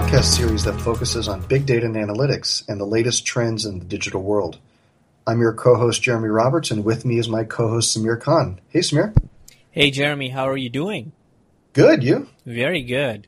podcast 0.00 0.34
series 0.34 0.64
that 0.64 0.80
focuses 0.80 1.28
on 1.28 1.42
big 1.42 1.66
data 1.66 1.84
and 1.84 1.94
analytics 1.94 2.66
and 2.68 2.80
the 2.80 2.86
latest 2.86 3.26
trends 3.26 3.66
in 3.66 3.80
the 3.80 3.84
digital 3.84 4.22
world. 4.22 4.58
I'm 5.26 5.40
your 5.40 5.52
co-host 5.52 6.00
Jeremy 6.00 6.30
Roberts, 6.30 6.70
and 6.70 6.86
with 6.86 7.04
me 7.04 7.18
is 7.18 7.28
my 7.28 7.44
co-host 7.44 7.94
Sameer 7.94 8.18
Khan. 8.18 8.62
Hey, 8.70 8.78
Sameer. 8.78 9.14
Hey, 9.70 9.90
Jeremy. 9.90 10.30
How 10.30 10.48
are 10.48 10.56
you 10.56 10.70
doing? 10.70 11.12
Good. 11.74 12.02
You? 12.02 12.30
Very 12.46 12.82
good. 12.82 13.26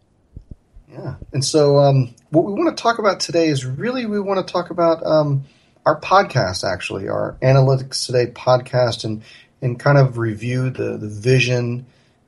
Yeah. 0.91 1.17
And 1.35 1.45
so, 1.45 1.77
um, 1.77 2.15
what 2.31 2.47
we 2.47 2.55
want 2.55 2.75
to 2.75 2.83
talk 2.83 2.99
about 2.99 3.21
today 3.21 3.49
is 3.49 3.67
really 3.67 4.07
we 4.07 4.19
want 4.19 4.45
to 4.45 4.51
talk 4.51 4.71
about 4.71 5.05
um, 5.05 5.45
our 5.85 6.01
podcast, 6.01 6.65
actually, 6.67 7.07
our 7.07 7.37
Analytics 7.43 8.07
Today 8.07 8.33
podcast, 8.33 9.05
and 9.05 9.23
and 9.61 9.79
kind 9.79 9.99
of 9.99 10.17
review 10.17 10.71
the 10.71 10.97
the 10.97 11.09
vision 11.09 11.85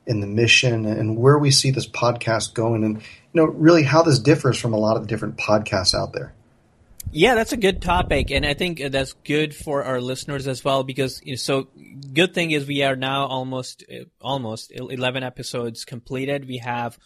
and 0.07 0.21
the 0.21 0.27
mission 0.27 0.85
and 0.85 1.17
where 1.17 1.37
we 1.37 1.51
see 1.51 1.71
this 1.71 1.87
podcast 1.87 2.53
going, 2.53 2.83
and 2.83 2.97
you 2.97 3.01
know, 3.33 3.45
really 3.45 3.83
how 3.83 4.03
this 4.03 4.19
differs 4.19 4.59
from 4.59 4.73
a 4.73 4.77
lot 4.77 4.95
of 4.95 5.03
the 5.03 5.07
different 5.07 5.37
podcasts 5.37 5.93
out 5.93 6.13
there. 6.13 6.33
Yeah, 7.11 7.35
that's 7.35 7.53
a 7.53 7.57
good 7.57 7.81
topic, 7.81 8.31
and 8.31 8.45
I 8.45 8.55
think 8.55 8.81
that's 8.91 9.13
good 9.13 9.55
for 9.55 9.83
our 9.83 10.01
listeners 10.01 10.47
as 10.47 10.63
well 10.63 10.83
because 10.83 11.21
you 11.23 11.33
know, 11.33 11.37
so 11.37 11.69
good 12.13 12.33
thing 12.33 12.51
is 12.51 12.67
we 12.67 12.83
are 12.83 12.95
now 12.95 13.25
almost 13.27 13.83
almost 14.19 14.71
eleven 14.73 15.23
episodes 15.23 15.85
completed. 15.85 16.47
We 16.47 16.57
have 16.57 16.97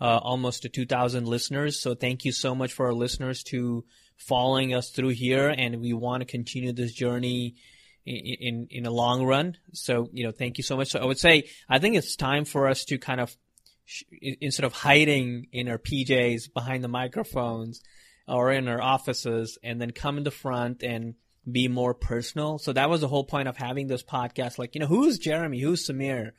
uh, 0.00 0.18
almost 0.18 0.62
to 0.62 0.68
two 0.68 0.86
thousand 0.86 1.26
listeners, 1.26 1.80
so 1.80 1.94
thank 1.94 2.24
you 2.24 2.32
so 2.32 2.54
much 2.54 2.72
for 2.72 2.86
our 2.86 2.92
listeners 2.92 3.42
to 3.44 3.84
following 4.16 4.74
us 4.74 4.90
through 4.90 5.10
here, 5.10 5.48
and 5.48 5.80
we 5.80 5.92
want 5.92 6.20
to 6.20 6.26
continue 6.26 6.72
this 6.72 6.92
journey 6.92 7.54
in, 8.06 8.68
in 8.70 8.86
a 8.86 8.90
long 8.90 9.24
run. 9.24 9.56
So 9.72 10.08
you 10.12 10.24
know, 10.24 10.32
thank 10.32 10.58
you 10.58 10.64
so 10.64 10.76
much. 10.76 10.90
So 10.90 11.00
I 11.00 11.04
would 11.04 11.18
say 11.18 11.48
I 11.68 11.78
think 11.78 11.96
it's 11.96 12.16
time 12.16 12.44
for 12.44 12.68
us 12.68 12.84
to 12.86 12.98
kind 12.98 13.20
of 13.20 13.36
instead 14.20 14.64
of 14.64 14.72
hiding 14.72 15.48
in 15.52 15.68
our 15.68 15.78
PJs 15.78 16.52
behind 16.52 16.82
the 16.82 16.88
microphones 16.88 17.82
or 18.26 18.52
in 18.52 18.68
our 18.68 18.80
offices 18.80 19.58
and 19.62 19.80
then 19.80 19.90
come 19.90 20.16
in 20.16 20.24
the 20.24 20.30
front 20.30 20.82
and 20.82 21.14
be 21.50 21.68
more 21.68 21.94
personal. 21.94 22.58
So 22.58 22.72
that 22.72 22.88
was 22.88 23.00
the 23.02 23.08
whole 23.08 23.24
point 23.24 23.48
of 23.48 23.56
having 23.56 23.86
this 23.86 24.02
podcast. 24.02 24.58
Like, 24.58 24.74
you 24.74 24.80
know, 24.80 24.86
who's 24.86 25.18
Jeremy? 25.18 25.60
Who's 25.60 25.86
Sameer? 25.86 26.30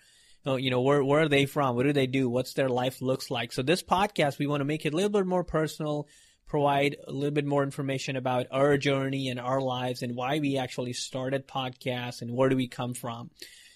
Oh, 0.45 0.55
you 0.55 0.69
know, 0.69 0.81
where, 0.81 1.03
where 1.03 1.21
are 1.21 1.29
they 1.29 1.45
from? 1.45 1.75
What 1.75 1.83
do 1.83 1.93
they 1.93 2.07
do? 2.07 2.29
What's 2.29 2.53
their 2.53 2.69
life 2.69 3.01
looks 3.01 3.31
like? 3.31 3.51
So 3.51 3.61
this 3.61 3.83
podcast, 3.83 4.39
we 4.39 4.47
want 4.47 4.61
to 4.61 4.65
make 4.65 4.85
it 4.85 4.93
a 4.93 4.95
little 4.95 5.09
bit 5.09 5.25
more 5.25 5.43
personal, 5.43 6.07
provide 6.47 6.97
a 7.07 7.11
little 7.11 7.33
bit 7.33 7.45
more 7.45 7.63
information 7.63 8.15
about 8.15 8.47
our 8.51 8.77
journey 8.77 9.29
and 9.29 9.39
our 9.39 9.61
lives 9.61 10.01
and 10.01 10.15
why 10.15 10.39
we 10.39 10.57
actually 10.57 10.93
started 10.93 11.47
podcasts 11.47 12.21
and 12.21 12.31
where 12.31 12.49
do 12.49 12.55
we 12.55 12.67
come 12.67 12.93
from. 12.93 13.29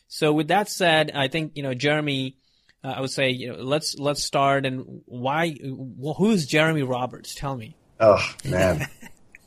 So 0.07 0.33
with 0.33 0.47
that 0.49 0.69
said, 0.69 1.11
I 1.13 1.27
think, 1.27 1.53
you 1.55 1.63
know, 1.63 1.73
Jeremy, 1.73 2.37
uh, 2.83 2.93
I 2.97 3.01
would 3.01 3.11
say, 3.11 3.31
you 3.31 3.53
know, 3.53 3.59
let's, 3.63 3.97
let's 3.97 4.23
start 4.23 4.65
and 4.65 5.01
why, 5.05 5.55
well, 5.63 6.13
who's 6.13 6.45
Jeremy 6.45 6.83
Roberts? 6.83 7.35
Tell 7.35 7.55
me. 7.55 7.75
Oh 7.99 8.23
man. 8.45 8.87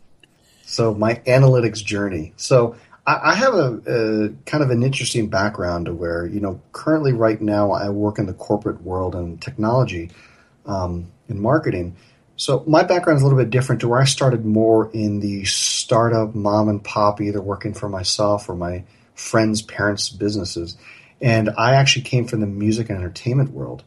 so 0.64 0.94
my 0.94 1.14
analytics 1.26 1.82
journey. 1.82 2.34
So 2.36 2.76
I, 3.06 3.30
I 3.30 3.34
have 3.34 3.54
a, 3.54 3.80
a, 3.86 4.28
kind 4.46 4.62
of 4.62 4.70
an 4.70 4.82
interesting 4.82 5.28
background 5.28 5.86
to 5.86 5.94
where 5.94 6.26
you 6.26 6.40
know 6.40 6.60
currently 6.72 7.12
right 7.12 7.40
now 7.40 7.72
I 7.72 7.88
work 7.88 8.18
in 8.18 8.26
the 8.26 8.34
corporate 8.34 8.82
world 8.82 9.14
and 9.14 9.40
technology, 9.40 10.10
um, 10.66 11.10
in 11.28 11.40
marketing. 11.40 11.96
So 12.42 12.64
my 12.66 12.82
background 12.82 13.18
is 13.18 13.22
a 13.22 13.24
little 13.24 13.38
bit 13.38 13.50
different 13.50 13.82
to 13.82 13.88
where 13.88 14.00
I 14.00 14.04
started 14.04 14.44
more 14.44 14.90
in 14.90 15.20
the 15.20 15.44
startup 15.44 16.34
mom 16.34 16.68
and 16.68 16.82
pop, 16.82 17.20
either 17.20 17.40
working 17.40 17.72
for 17.72 17.89
myself 17.89 18.48
or 18.48 18.56
my 18.56 18.83
friends' 19.14 19.62
parents' 19.62 20.08
businesses. 20.08 20.77
And 21.20 21.50
I 21.56 21.77
actually 21.77 22.02
came 22.02 22.27
from 22.27 22.40
the 22.40 22.48
music 22.48 22.90
and 22.90 22.98
entertainment 22.98 23.52
world. 23.52 23.84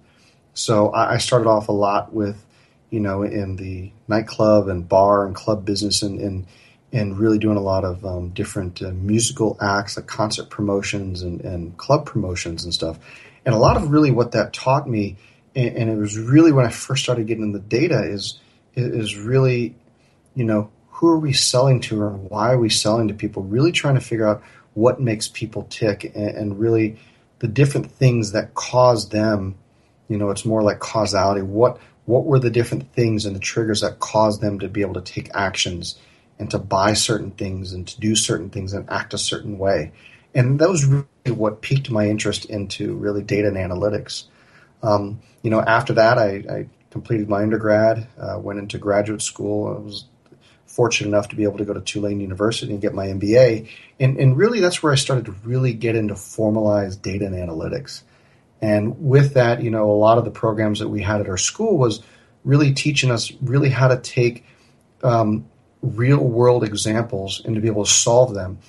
So 0.53 0.94
I, 0.94 1.18
started 1.18 1.50
off 1.50 1.68
a 1.68 1.74
lot 1.74 2.13
with 2.13 2.46
you 2.90 3.02
know, 3.02 3.24
in 3.24 3.57
the 3.57 3.91
nightclub 4.07 4.69
and 4.69 4.88
bar 4.88 5.25
and 5.25 5.35
club 5.35 5.66
business 5.66 6.01
and, 6.01 6.22
and, 6.22 6.47
and 6.94 7.19
really 7.19 7.40
doing 7.40 7.57
a 7.57 7.62
lot 7.62 7.84
of 7.84 8.06
um, 8.06 8.30
different 8.30 8.81
uh, 8.81 8.91
musical 8.91 9.57
acts, 9.62 9.97
like 9.97 10.07
concert 10.07 10.50
promotions 10.50 11.24
and, 11.24 11.41
and 11.41 11.75
club 11.75 12.06
promotions 12.06 12.63
and 12.63 12.74
stuff. 12.74 13.00
And 13.46 13.53
a 13.53 13.57
lot 13.57 13.75
of 13.75 13.90
really 13.90 14.12
what 14.12 14.31
that 14.31 14.53
taught 14.53 14.88
me, 14.88 15.18
and, 15.57 15.90
it 15.90 15.97
was 15.97 16.18
really 16.18 16.53
when 16.53 16.66
I 16.66 16.69
first 16.69 17.03
started 17.03 17.28
getting 17.28 17.44
into 17.44 17.59
the 17.59 17.66
data, 17.66 18.01
is 18.01 18.40
is 18.75 19.18
really, 19.18 19.75
you 20.36 20.44
know, 20.44 20.69
who 20.90 21.08
are 21.08 21.19
we 21.19 21.34
selling 21.34 21.81
to 21.81 22.06
and 22.08 22.30
why 22.30 22.52
are 22.52 22.59
we 22.59 22.69
selling 22.69 23.08
to 23.09 23.13
people? 23.13 23.44
Really 23.44 23.72
trying 23.72 23.96
to 23.96 24.02
figure 24.02 24.28
out 24.28 24.44
what 24.74 25.02
makes 25.02 25.28
people 25.28 25.63
tick 25.69 26.03
and, 26.16 26.30
and 26.30 26.59
really 26.59 26.97
the 27.40 27.47
different 27.47 27.91
things 27.91 28.31
that 28.31 28.53
cause 28.53 29.09
them. 29.09 29.56
You 30.08 30.18
know, 30.18 30.30
it's 30.30 30.46
more 30.46 30.62
like 30.62 30.80
causality. 30.80 31.41
What 31.41 31.80
what 32.06 32.25
were 32.25 32.40
the 32.40 32.52
different 32.52 32.94
things 32.94 33.25
and 33.25 33.36
the 33.36 33.40
triggers 33.40 33.81
that 33.81 34.00
caused 34.00 34.40
them 34.40 34.59
to 34.59 34.68
be 34.68 34.81
able 34.81 34.94
to 34.94 35.02
take 35.02 35.30
actions 35.34 35.97
and 36.38 36.52
to 36.52 36.59
buy 36.59 36.94
certain 36.94 37.31
things 37.31 37.74
and 37.74 37.88
to 37.88 38.00
do 38.00 38.16
certain 38.16 38.50
things 38.50 38.74
and 38.74 38.90
act 38.90 39.13
a 39.13 39.18
certain 39.18 39.57
way. 39.57 39.92
And 40.34 40.59
that 40.59 40.69
was 40.69 40.86
really 40.86 41.06
what 41.28 41.62
piqued 41.62 41.90
my 41.90 42.07
interest 42.07 42.46
into 42.46 42.94
really 42.94 43.24
data 43.24 43.47
and 43.47 43.57
analytics. 43.57 44.25
Um, 44.84 45.22
you 45.42 45.50
know, 45.50 45.62
after 45.62 45.94
that, 45.94 46.18
I, 46.18 46.44
I 46.50 46.68
completed 46.95 47.28
my 47.28 47.41
undergrad, 47.41 48.07
uh, 48.17 48.39
went 48.39 48.57
into 48.57 48.78
graduate 48.78 49.22
school. 49.22 49.67
I 49.67 49.79
was 49.81 50.06
fortunate 50.66 51.09
enough 51.09 51.28
to 51.28 51.35
be 51.35 51.44
able 51.44 51.57
to 51.57 51.66
go 51.66 51.73
to 51.73 51.81
Tulane 51.81 52.22
University 52.22 52.72
and 52.72 52.81
get 52.81 52.94
my 52.94 53.07
MBA. 53.07 53.67
And, 54.00 54.17
and 54.17 54.38
really, 54.38 54.61
that's 54.61 54.81
where 54.81 54.94
I 54.94 54.95
started 54.95 55.25
to 55.25 55.33
really 55.44 55.73
get 55.73 55.97
into 55.97 56.16
formalized 56.16 57.01
data 57.01 57.25
and 57.25 57.35
analytics. 57.35 58.03
And 58.61 59.06
with 59.06 59.33
that, 59.33 59.61
you 59.61 59.72
know, 59.72 59.91
a 59.91 60.00
lot 60.07 60.17
of 60.17 60.23
the 60.23 60.31
programs 60.31 60.79
that 60.79 60.88
we 60.88 61.01
had 61.01 61.19
at 61.19 61.28
our 61.28 61.35
school 61.35 61.78
was 61.78 62.01
really 62.45 62.73
teaching 62.73 63.12
us 63.12 63.29
really 63.41 63.69
how 63.69 63.89
to 63.89 63.97
take 63.97 64.45
um, 65.03 65.50
real 65.81 66.23
world 66.23 66.63
examples 66.63 67.41
and 67.44 67.56
to 67.56 67.62
be 67.62 67.67
able 67.67 67.83
to 67.83 67.91
solve 67.91 68.33
them. 68.33 68.59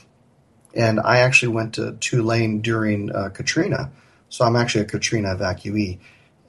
And 0.75 0.99
I 0.99 1.19
actually 1.19 1.53
went 1.55 1.75
to 1.75 1.93
Tulane 2.01 2.61
during 2.61 3.15
uh, 3.15 3.29
Katrina, 3.29 3.93
so 4.29 4.45
I'm 4.45 4.57
actually 4.57 4.81
a 4.81 4.87
Katrina 4.87 5.37
evacuee. 5.37 6.01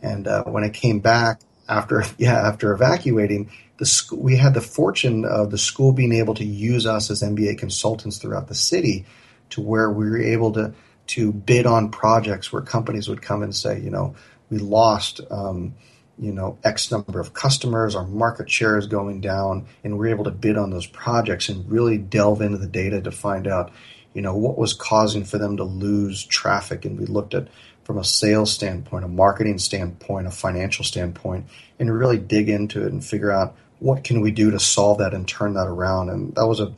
And 0.01 0.27
uh, 0.27 0.44
when 0.45 0.63
I 0.63 0.69
came 0.69 1.01
back 1.01 1.41
after, 1.69 2.03
yeah, 2.17 2.47
after 2.47 2.72
evacuating, 2.72 3.50
the 3.78 3.85
school, 3.85 4.19
we 4.19 4.38
had 4.38 4.53
the 4.53 4.61
fortune 4.61 5.23
of 5.25 5.51
the 5.51 5.57
school 5.57 5.91
being 5.91 6.13
able 6.13 6.33
to 6.35 6.45
use 6.45 6.85
us 6.85 7.11
as 7.11 7.22
MBA 7.22 7.59
consultants 7.59 8.17
throughout 8.17 8.47
the 8.47 8.55
city, 8.55 9.05
to 9.51 9.61
where 9.61 9.89
we 9.91 10.09
were 10.09 10.22
able 10.22 10.51
to 10.53 10.73
to 11.07 11.31
bid 11.31 11.66
on 11.66 11.89
projects 11.89 12.51
where 12.51 12.61
companies 12.61 13.07
would 13.07 13.22
come 13.22 13.41
and 13.41 13.56
say, 13.56 13.79
you 13.79 13.89
know, 13.89 14.13
we 14.50 14.57
lost, 14.57 15.22
um, 15.31 15.73
you 16.19 16.33
know, 16.33 16.57
X 16.63 16.91
number 16.91 17.19
of 17.19 17.33
customers, 17.33 17.95
our 17.95 18.06
market 18.06 18.50
share 18.50 18.77
is 18.77 18.88
going 18.88 19.22
down, 19.22 19.67
and 19.83 19.97
we're 19.97 20.07
able 20.07 20.25
to 20.25 20.31
bid 20.31 20.57
on 20.57 20.69
those 20.69 20.85
projects 20.85 21.47
and 21.47 21.69
really 21.72 21.97
delve 21.97 22.41
into 22.41 22.57
the 22.57 22.67
data 22.67 23.01
to 23.01 23.11
find 23.11 23.47
out, 23.47 23.72
you 24.13 24.22
know, 24.22 24.35
what 24.35 24.57
was 24.57 24.73
causing 24.73 25.23
for 25.23 25.38
them 25.38 25.57
to 25.57 25.63
lose 25.63 26.25
traffic. 26.25 26.85
And 26.85 27.00
we 27.00 27.06
looked 27.06 27.33
at 27.33 27.47
from 27.88 27.98
a 27.98 28.03
sales 28.03 28.52
standpoint, 28.52 29.06
a 29.06 29.08
marketing 29.08 29.58
standpoint, 29.58 30.28
a 30.28 30.31
financial 30.31 30.84
standpoint, 30.84 31.46
and 31.80 31.98
really 31.98 32.18
dig 32.18 32.50
into 32.50 32.86
it 32.86 32.92
and 32.92 33.03
figure 33.03 33.31
out 33.31 33.56
what 33.80 34.03
can 34.03 34.20
we 34.20 34.30
do 34.30 34.52
to 34.52 34.59
solve 34.59 34.98
that 34.98 35.14
and 35.14 35.25
turn 35.25 35.53
that 35.53 35.68
around. 35.68 36.09
And 36.09 36.36
that 36.36 36.46
was 36.46 36.59
a 36.59 36.74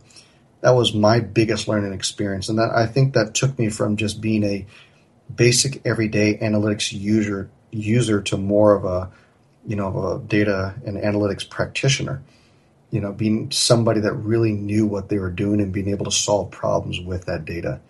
that 0.62 0.76
was 0.76 0.94
my 0.94 1.20
biggest 1.20 1.68
learning 1.68 1.94
experience, 1.94 2.48
and 2.48 2.60
that 2.60 2.70
I 2.76 2.86
think 2.86 3.16
that 3.16 3.34
took 3.34 3.58
me 3.58 3.70
from 3.70 3.98
just 3.98 4.22
being 4.22 4.44
a 4.44 4.68
basic 5.36 5.84
everyday 5.84 6.38
analytics 6.38 6.94
user 6.94 7.50
user 7.72 8.22
to 8.22 8.38
more 8.38 8.76
of 8.76 8.86
a 8.86 9.10
you 9.66 9.76
know 9.76 9.88
of 9.88 9.96
a 9.96 10.24
data 10.24 10.76
and 10.86 10.96
analytics 10.96 11.50
practitioner. 11.50 12.22
You 12.92 13.02
know, 13.02 13.14
being 13.14 13.50
somebody 13.50 14.02
that 14.02 14.14
really 14.14 14.52
knew 14.52 14.86
what 14.86 15.10
they 15.10 15.18
were 15.18 15.32
doing 15.32 15.60
and 15.60 15.74
being 15.74 15.90
able 15.90 16.06
to 16.06 16.12
solve 16.12 16.52
problems 16.52 17.00
with 17.00 17.26
that 17.26 17.46
data. 17.46 17.82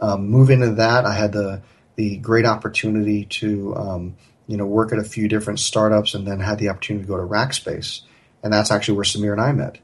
Um, 0.00 0.28
moving 0.28 0.60
into 0.60 0.74
that, 0.74 1.06
I 1.06 1.14
had 1.14 1.32
the 1.32 1.62
the 1.98 2.16
great 2.18 2.46
opportunity 2.46 3.24
to 3.24 3.74
um, 3.74 4.16
you 4.46 4.56
know 4.56 4.64
work 4.64 4.92
at 4.92 5.00
a 5.00 5.04
few 5.04 5.28
different 5.28 5.58
startups, 5.58 6.14
and 6.14 6.26
then 6.26 6.38
had 6.38 6.58
the 6.58 6.68
opportunity 6.68 7.04
to 7.04 7.08
go 7.08 7.16
to 7.16 7.24
Rackspace, 7.24 8.02
and 8.42 8.52
that's 8.52 8.70
actually 8.70 8.94
where 8.94 9.04
Sameer 9.04 9.32
and 9.32 9.40
I 9.40 9.52
met. 9.52 9.78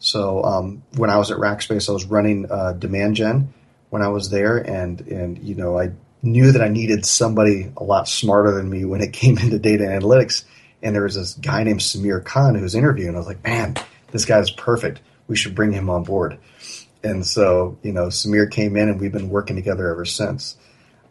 So 0.00 0.42
um, 0.42 0.82
when 0.96 1.08
I 1.08 1.18
was 1.18 1.30
at 1.30 1.38
Rackspace, 1.38 1.88
I 1.88 1.92
was 1.92 2.04
running 2.04 2.50
uh, 2.50 2.72
demand 2.72 3.14
gen 3.14 3.54
when 3.90 4.02
I 4.02 4.08
was 4.08 4.28
there, 4.28 4.58
and 4.58 5.00
and 5.02 5.38
you 5.38 5.54
know 5.54 5.78
I 5.78 5.92
knew 6.20 6.50
that 6.50 6.60
I 6.60 6.68
needed 6.68 7.06
somebody 7.06 7.72
a 7.76 7.84
lot 7.84 8.08
smarter 8.08 8.50
than 8.50 8.68
me 8.68 8.84
when 8.84 9.00
it 9.00 9.12
came 9.22 9.38
into 9.38 9.58
data 9.60 9.84
analytics. 9.84 10.44
And 10.82 10.96
there 10.96 11.04
was 11.04 11.14
this 11.14 11.34
guy 11.34 11.62
named 11.62 11.78
Sameer 11.78 12.24
Khan 12.24 12.56
who 12.56 12.62
was 12.62 12.74
interviewing. 12.74 13.14
I 13.14 13.18
was 13.18 13.28
like, 13.28 13.44
man, 13.44 13.76
this 14.10 14.24
guy 14.24 14.40
is 14.40 14.50
perfect. 14.50 15.00
We 15.28 15.36
should 15.36 15.54
bring 15.54 15.72
him 15.72 15.88
on 15.88 16.02
board. 16.02 16.38
And 17.04 17.24
so 17.24 17.78
you 17.84 17.92
know 17.92 18.06
Sameer 18.06 18.50
came 18.50 18.76
in, 18.76 18.88
and 18.88 19.00
we've 19.00 19.12
been 19.12 19.30
working 19.30 19.54
together 19.54 19.88
ever 19.88 20.04
since. 20.04 20.56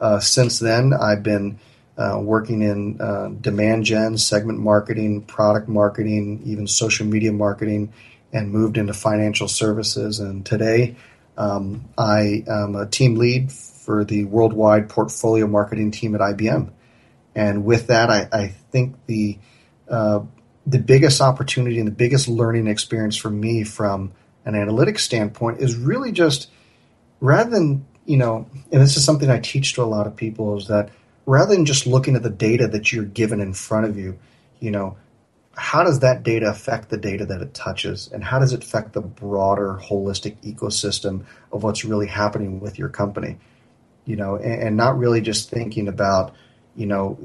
Uh, 0.02 0.20
since 0.20 0.60
then, 0.60 0.94
I've 0.94 1.24
been 1.24 1.60
uh, 1.98 2.20
working 2.22 2.62
in 2.64 3.00
uh, 3.00 3.30
demand 3.40 3.86
gen, 3.86 4.18
segment 4.18 4.60
marketing, 4.60 5.22
product 5.22 5.70
marketing, 5.70 6.42
even 6.46 6.68
social 6.68 7.06
media 7.06 7.32
marketing 7.32 7.94
and 8.34 8.52
moved 8.52 8.78
into 8.78 8.94
financial 8.94 9.48
services. 9.48 10.20
And 10.20 10.46
today, 10.46 10.96
um, 11.38 11.90
I 11.98 12.44
am 12.48 12.76
a 12.76 12.86
team 12.86 13.16
lead 13.16 13.52
for 13.52 14.04
the 14.04 14.26
worldwide 14.26 14.90
portfolio 14.90 15.48
marketing 15.48 15.92
team 15.92 16.16
at 16.16 16.22
IBM. 16.22 16.72
And 17.36 17.64
with 17.64 17.88
that, 17.88 18.10
I, 18.10 18.28
I 18.32 18.48
think 18.72 18.96
the 19.06 19.38
uh, 19.90 20.22
the 20.66 20.80
biggest 20.80 21.22
opportunity 21.22 21.80
and 21.80 21.88
the 21.88 21.94
biggest 21.94 22.28
learning 22.28 22.68
experience 22.68 23.18
for 23.18 23.30
me 23.30 23.64
from 23.64 24.12
an 24.46 24.54
analytics 24.54 25.00
standpoint 25.00 25.60
is 25.60 25.76
really 25.76 26.12
just 26.12 26.50
rather 27.20 27.50
than 27.50 27.86
you 28.06 28.18
know, 28.18 28.48
and 28.72 28.82
this 28.82 28.98
is 28.98 29.06
something 29.06 29.30
I 29.30 29.40
teach 29.40 29.74
to 29.74 29.84
a 29.84 29.86
lot 29.86 30.08
of 30.08 30.16
people 30.16 30.58
is 30.58 30.68
that 30.68 30.90
rather 31.26 31.56
than 31.56 31.66
just 31.66 31.88
looking 31.88 32.16
at 32.16 32.24
the 32.24 32.30
data 32.30 32.68
that 32.68 32.92
you're 32.92 33.06
given 33.06 33.40
in 33.40 33.54
front 33.54 33.86
of 33.86 33.98
you, 33.98 34.18
you 34.60 34.72
know, 34.72 34.98
how 35.56 35.84
does 35.84 36.00
that 36.00 36.24
data 36.24 36.50
affect 36.50 36.90
the 36.90 36.98
data 36.98 37.26
that 37.26 37.42
it 37.42 37.54
touches? 37.54 38.10
And 38.12 38.24
how 38.24 38.40
does 38.40 38.54
it 38.54 38.64
affect 38.64 38.94
the 38.94 39.02
broader 39.02 39.80
holistic 39.82 40.38
ecosystem 40.42 41.26
of 41.52 41.64
what's 41.64 41.86
really 41.86 42.08
happening 42.08 42.60
with 42.60 42.80
your 42.80 42.90
company? 42.90 43.38
You 44.06 44.16
know 44.16 44.36
and, 44.36 44.64
and 44.64 44.78
not 44.78 44.98
really 44.98 45.22
just 45.22 45.52
thinking 45.52 45.88
about 45.88 46.34
you 46.76 46.88
know 46.88 47.20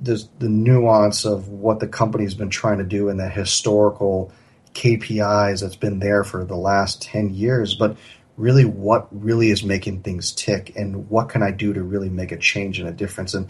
the, 0.00 0.22
the 0.38 0.48
nuance 0.48 1.24
of 1.24 1.48
what 1.48 1.80
the 1.80 1.88
company's 1.88 2.34
been 2.34 2.50
trying 2.50 2.78
to 2.78 2.84
do 2.84 3.08
and 3.08 3.18
the 3.18 3.28
historical 3.28 4.30
KPIs 4.74 5.62
that's 5.62 5.76
been 5.76 6.00
there 6.00 6.24
for 6.24 6.44
the 6.44 6.56
last 6.56 7.00
10 7.00 7.32
years, 7.32 7.74
but 7.74 7.96
really 8.36 8.64
what 8.64 9.08
really 9.10 9.50
is 9.50 9.62
making 9.62 10.02
things 10.02 10.32
tick 10.32 10.74
and 10.76 11.08
what 11.08 11.28
can 11.28 11.42
I 11.42 11.50
do 11.50 11.72
to 11.72 11.82
really 11.82 12.08
make 12.08 12.32
a 12.32 12.36
change 12.36 12.78
and 12.78 12.88
a 12.88 12.92
difference. 12.92 13.34
And 13.34 13.48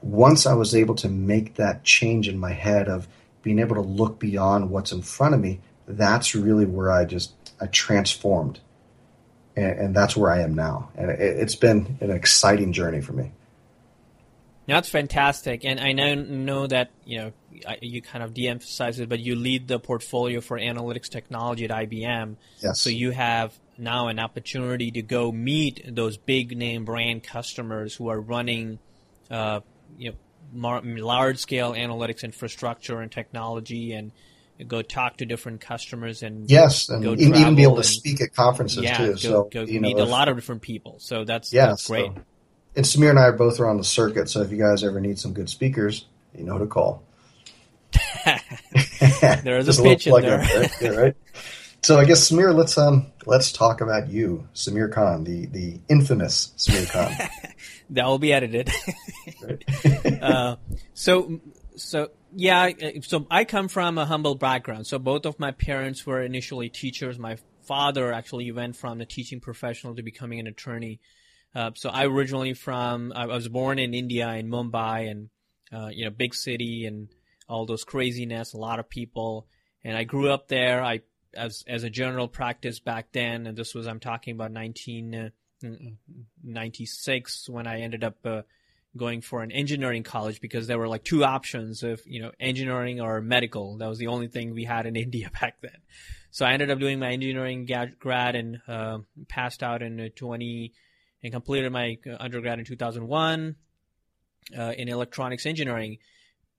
once 0.00 0.46
I 0.46 0.54
was 0.54 0.74
able 0.74 0.94
to 0.96 1.08
make 1.08 1.54
that 1.54 1.84
change 1.84 2.28
in 2.28 2.38
my 2.38 2.52
head 2.52 2.88
of 2.88 3.08
being 3.42 3.58
able 3.58 3.74
to 3.76 3.82
look 3.82 4.18
beyond 4.18 4.70
what's 4.70 4.92
in 4.92 5.02
front 5.02 5.34
of 5.34 5.40
me, 5.40 5.60
that's 5.86 6.34
really 6.34 6.64
where 6.64 6.90
I 6.90 7.04
just 7.04 7.32
I 7.60 7.66
transformed, 7.66 8.60
and, 9.56 9.78
and 9.78 9.96
that's 9.96 10.16
where 10.16 10.30
I 10.30 10.42
am 10.42 10.54
now. 10.54 10.90
And 10.96 11.10
it, 11.10 11.38
has 11.38 11.56
been 11.56 11.98
an 12.00 12.10
exciting 12.10 12.72
journey 12.72 13.00
for 13.00 13.12
me. 13.12 13.32
That's 14.66 14.88
fantastic, 14.88 15.64
and 15.64 15.80
I 15.80 15.92
know 15.92 16.14
know 16.14 16.66
that 16.68 16.90
you 17.04 17.18
know 17.18 17.32
you 17.80 18.00
kind 18.00 18.22
of 18.22 18.32
de-emphasize 18.32 19.00
it, 19.00 19.08
but 19.08 19.18
you 19.18 19.34
lead 19.34 19.66
the 19.66 19.78
portfolio 19.78 20.40
for 20.40 20.58
analytics 20.58 21.08
technology 21.08 21.64
at 21.64 21.70
IBM. 21.70 22.36
Yes. 22.60 22.80
So 22.80 22.90
you 22.90 23.10
have 23.10 23.58
now 23.78 24.08
an 24.08 24.18
opportunity 24.18 24.90
to 24.92 25.02
go 25.02 25.32
meet 25.32 25.82
those 25.88 26.16
big 26.16 26.56
name 26.56 26.84
brand 26.84 27.22
customers 27.22 27.94
who 27.94 28.08
are 28.08 28.20
running, 28.20 28.78
uh, 29.30 29.60
you 29.96 30.10
know, 30.10 30.16
large 30.54 31.38
scale 31.38 31.72
analytics 31.72 32.24
infrastructure 32.24 33.00
and 33.00 33.10
technology 33.10 33.92
and 33.92 34.12
go 34.68 34.82
talk 34.82 35.16
to 35.18 35.26
different 35.26 35.60
customers 35.60 36.22
and 36.22 36.50
yes, 36.50 36.88
and 36.88 37.04
even 37.20 37.54
be 37.54 37.62
able 37.62 37.74
to 37.74 37.78
and, 37.78 37.86
speak 37.86 38.20
at 38.20 38.34
conferences 38.34 38.82
yeah, 38.82 38.98
too. 38.98 39.12
Go, 39.12 39.16
so 39.16 39.48
go 39.50 39.62
you 39.62 39.80
meet 39.80 39.96
know, 39.96 40.02
a 40.02 40.06
lot 40.06 40.28
of 40.28 40.36
different 40.36 40.62
people. 40.62 40.96
So 40.98 41.24
that's 41.24 41.52
yeah, 41.52 41.66
that's 41.66 41.86
great. 41.86 42.12
So, 42.12 42.22
and 42.76 42.84
Sameer 42.84 43.10
and 43.10 43.18
I 43.18 43.24
are 43.24 43.32
both 43.32 43.60
around 43.60 43.78
the 43.78 43.84
circuit. 43.84 44.28
So 44.30 44.40
if 44.42 44.50
you 44.50 44.58
guys 44.58 44.84
ever 44.84 45.00
need 45.00 45.18
some 45.18 45.32
good 45.32 45.48
speakers, 45.48 46.06
you 46.36 46.44
know 46.44 46.54
who 46.54 46.60
to 46.60 46.66
call. 46.66 47.02
there 48.24 49.58
is 49.58 49.78
a 49.78 49.82
pitch 49.82 50.06
in 50.06 50.20
there. 50.20 50.68
there. 50.80 51.02
Right. 51.02 51.16
So 51.84 51.98
I 51.98 52.04
guess 52.04 52.30
Sameer, 52.30 52.54
let's 52.54 52.78
um 52.78 53.10
let's 53.26 53.50
talk 53.50 53.80
about 53.80 54.08
you, 54.08 54.46
Sameer 54.54 54.92
Khan, 54.92 55.24
the 55.24 55.46
the 55.46 55.80
infamous 55.88 56.52
Sameer 56.56 56.88
Khan. 56.88 57.28
that 57.90 58.06
will 58.06 58.20
be 58.20 58.32
edited. 58.32 58.70
uh, 60.22 60.56
so 60.94 61.40
so 61.74 62.10
yeah, 62.34 62.70
so 63.02 63.26
I 63.28 63.44
come 63.44 63.66
from 63.66 63.98
a 63.98 64.06
humble 64.06 64.36
background. 64.36 64.86
So 64.86 65.00
both 65.00 65.26
of 65.26 65.40
my 65.40 65.50
parents 65.50 66.06
were 66.06 66.22
initially 66.22 66.68
teachers. 66.68 67.18
My 67.18 67.38
father 67.64 68.12
actually 68.12 68.52
went 68.52 68.76
from 68.76 68.98
the 68.98 69.06
teaching 69.06 69.40
professional 69.40 69.96
to 69.96 70.04
becoming 70.04 70.38
an 70.38 70.46
attorney. 70.46 71.00
Uh, 71.52 71.72
so 71.74 71.90
I 71.90 72.06
originally 72.06 72.54
from 72.54 73.12
I 73.14 73.26
was 73.26 73.48
born 73.48 73.80
in 73.80 73.92
India 73.92 74.28
in 74.34 74.48
Mumbai 74.48 75.10
and 75.10 75.30
uh, 75.72 75.88
you 75.88 76.04
know 76.04 76.10
big 76.10 76.32
city 76.32 76.86
and 76.86 77.08
all 77.48 77.66
those 77.66 77.82
craziness, 77.82 78.54
a 78.54 78.56
lot 78.58 78.78
of 78.78 78.88
people, 78.88 79.48
and 79.82 79.96
I 79.96 80.04
grew 80.04 80.30
up 80.30 80.46
there. 80.46 80.80
I 80.80 81.00
as 81.34 81.64
as 81.66 81.84
a 81.84 81.90
general 81.90 82.28
practice 82.28 82.78
back 82.78 83.08
then, 83.12 83.46
and 83.46 83.56
this 83.56 83.74
was 83.74 83.86
I'm 83.86 84.00
talking 84.00 84.34
about 84.34 84.52
1996 84.52 87.48
uh, 87.48 87.52
when 87.52 87.66
I 87.66 87.80
ended 87.80 88.04
up 88.04 88.16
uh, 88.24 88.42
going 88.96 89.20
for 89.22 89.42
an 89.42 89.52
engineering 89.52 90.02
college 90.02 90.40
because 90.40 90.66
there 90.66 90.78
were 90.78 90.88
like 90.88 91.04
two 91.04 91.24
options 91.24 91.82
of 91.82 92.00
you 92.06 92.22
know 92.22 92.32
engineering 92.40 93.00
or 93.00 93.20
medical. 93.20 93.76
That 93.78 93.88
was 93.88 93.98
the 93.98 94.06
only 94.08 94.28
thing 94.28 94.54
we 94.54 94.64
had 94.64 94.86
in 94.86 94.96
India 94.96 95.30
back 95.40 95.60
then. 95.60 95.76
So 96.30 96.46
I 96.46 96.52
ended 96.52 96.70
up 96.70 96.78
doing 96.78 96.98
my 96.98 97.12
engineering 97.12 97.68
grad 97.98 98.36
and 98.36 98.60
uh, 98.66 98.98
passed 99.28 99.62
out 99.62 99.82
in 99.82 100.10
20 100.16 100.72
and 101.22 101.32
completed 101.32 101.70
my 101.70 101.98
uh, 102.06 102.16
undergrad 102.18 102.58
in 102.58 102.64
2001 102.64 103.54
uh, 104.56 104.72
in 104.76 104.88
electronics 104.88 105.44
engineering 105.44 105.98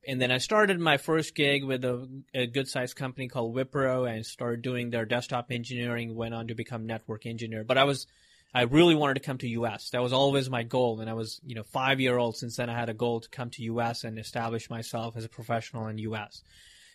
and 0.07 0.21
then 0.21 0.31
I 0.31 0.37
started 0.37 0.79
my 0.79 0.97
first 0.97 1.35
gig 1.35 1.63
with 1.63 1.83
a, 1.85 2.07
a 2.33 2.47
good 2.47 2.67
sized 2.67 2.95
company 2.95 3.27
called 3.27 3.55
Wipro 3.55 4.09
and 4.09 4.25
started 4.25 4.61
doing 4.61 4.89
their 4.89 5.05
desktop 5.05 5.51
engineering, 5.51 6.15
went 6.15 6.33
on 6.33 6.47
to 6.47 6.55
become 6.55 6.85
network 6.85 7.25
engineer. 7.25 7.63
But 7.63 7.77
I 7.77 7.85
was, 7.85 8.07
I 8.53 8.63
really 8.63 8.95
wanted 8.95 9.15
to 9.15 9.19
come 9.21 9.37
to 9.39 9.47
US. 9.47 9.89
That 9.91 10.01
was 10.01 10.13
always 10.13 10.49
my 10.49 10.63
goal. 10.63 10.99
And 10.99 11.09
I 11.09 11.13
was, 11.13 11.39
you 11.43 11.55
know, 11.55 11.63
five 11.63 11.99
year 11.99 12.17
old 12.17 12.37
since 12.37 12.57
then 12.57 12.69
I 12.69 12.77
had 12.77 12.89
a 12.89 12.93
goal 12.93 13.21
to 13.21 13.29
come 13.29 13.49
to 13.51 13.63
US 13.63 14.03
and 14.03 14.19
establish 14.19 14.69
myself 14.69 15.15
as 15.15 15.25
a 15.25 15.29
professional 15.29 15.87
in 15.87 15.97
US. 15.99 16.43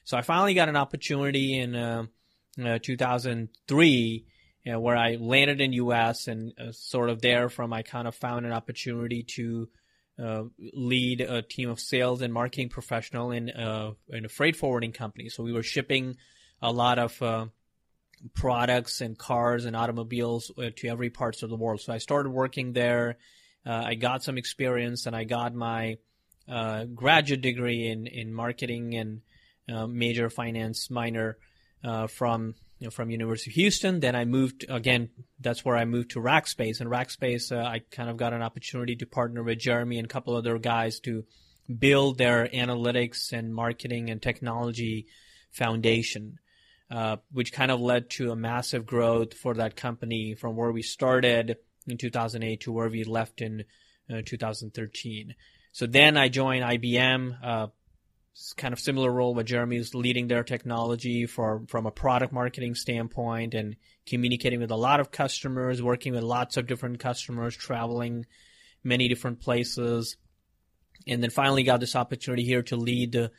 So 0.04 0.16
I 0.16 0.22
finally 0.22 0.54
got 0.54 0.68
an 0.68 0.76
opportunity 0.76 1.58
in 1.58 1.74
uh, 1.74 2.04
uh, 2.62 2.78
2003 2.82 4.26
you 4.64 4.72
know, 4.72 4.80
where 4.80 4.96
I 4.96 5.16
landed 5.16 5.60
in 5.60 5.72
US 5.74 6.28
and 6.28 6.52
uh, 6.58 6.72
sort 6.72 7.10
of 7.10 7.22
there 7.22 7.48
from 7.48 7.72
I 7.72 7.82
kind 7.82 8.06
of 8.06 8.14
found 8.14 8.44
an 8.44 8.52
opportunity 8.52 9.22
to 9.34 9.68
uh, 10.22 10.44
lead 10.72 11.20
a 11.20 11.42
team 11.42 11.70
of 11.70 11.78
sales 11.78 12.22
and 12.22 12.32
marketing 12.32 12.68
professional 12.68 13.30
in, 13.30 13.50
uh, 13.50 13.92
in 14.08 14.24
a 14.24 14.28
freight 14.28 14.56
forwarding 14.56 14.92
company. 14.92 15.28
So 15.28 15.42
we 15.44 15.52
were 15.52 15.62
shipping 15.62 16.16
a 16.60 16.72
lot 16.72 16.98
of 16.98 17.22
uh, 17.22 17.46
products 18.34 19.00
and 19.00 19.16
cars 19.16 19.64
and 19.64 19.76
automobiles 19.76 20.50
uh, 20.58 20.70
to 20.76 20.88
every 20.88 21.10
parts 21.10 21.42
of 21.42 21.50
the 21.50 21.56
world. 21.56 21.80
So 21.80 21.92
I 21.92 21.98
started 21.98 22.30
working 22.30 22.72
there. 22.72 23.18
Uh, 23.64 23.82
I 23.86 23.94
got 23.94 24.24
some 24.24 24.38
experience 24.38 25.06
and 25.06 25.14
I 25.14 25.24
got 25.24 25.54
my 25.54 25.98
graduate 26.94 27.42
degree 27.42 27.86
in, 27.86 28.06
in 28.06 28.32
marketing 28.32 28.94
and 28.94 29.20
major 29.94 30.30
finance 30.30 30.90
minor 30.90 31.36
from 32.08 32.54
you 32.78 32.86
know, 32.86 32.90
from 32.90 33.10
University 33.10 33.50
of 33.50 33.54
Houston. 33.54 34.00
Then 34.00 34.14
I 34.14 34.24
moved 34.24 34.64
again. 34.68 35.10
That's 35.40 35.64
where 35.64 35.76
I 35.76 35.84
moved 35.84 36.10
to 36.12 36.20
Rackspace. 36.20 36.80
And 36.80 36.90
Rackspace, 36.90 37.50
uh, 37.50 37.64
I 37.64 37.80
kind 37.90 38.08
of 38.08 38.16
got 38.16 38.32
an 38.32 38.42
opportunity 38.42 38.96
to 38.96 39.06
partner 39.06 39.42
with 39.42 39.58
Jeremy 39.58 39.98
and 39.98 40.06
a 40.06 40.08
couple 40.08 40.36
other 40.36 40.58
guys 40.58 41.00
to 41.00 41.24
build 41.78 42.18
their 42.18 42.46
analytics 42.48 43.32
and 43.32 43.54
marketing 43.54 44.10
and 44.10 44.22
technology 44.22 45.06
foundation, 45.50 46.38
uh, 46.90 47.16
which 47.32 47.52
kind 47.52 47.70
of 47.70 47.80
led 47.80 48.10
to 48.10 48.30
a 48.30 48.36
massive 48.36 48.86
growth 48.86 49.34
for 49.34 49.54
that 49.54 49.76
company 49.76 50.34
from 50.34 50.56
where 50.56 50.72
we 50.72 50.82
started 50.82 51.56
in 51.86 51.98
2008 51.98 52.60
to 52.60 52.72
where 52.72 52.88
we 52.88 53.04
left 53.04 53.40
in 53.40 53.64
uh, 54.10 54.22
2013. 54.24 55.34
So 55.72 55.86
then 55.86 56.16
I 56.16 56.28
joined 56.28 56.64
IBM. 56.64 57.70
Kind 58.56 58.72
of 58.72 58.78
similar 58.78 59.10
role 59.10 59.34
where 59.34 59.42
Jeremy's 59.42 59.94
leading 59.94 60.28
their 60.28 60.44
technology 60.44 61.26
for 61.26 61.64
from 61.68 61.86
a 61.86 61.90
product 61.90 62.32
marketing 62.32 62.76
standpoint 62.76 63.52
and 63.52 63.74
communicating 64.06 64.60
with 64.60 64.70
a 64.70 64.76
lot 64.76 65.00
of 65.00 65.10
customers, 65.10 65.82
working 65.82 66.12
with 66.14 66.22
lots 66.22 66.56
of 66.56 66.68
different 66.68 67.00
customers, 67.00 67.56
traveling 67.56 68.26
many 68.84 69.08
different 69.08 69.40
places, 69.40 70.16
and 71.06 71.20
then 71.20 71.30
finally 71.30 71.64
got 71.64 71.80
this 71.80 71.96
opportunity 71.96 72.44
here 72.44 72.62
to 72.62 72.76
lead 72.76 73.12
the, 73.12 73.32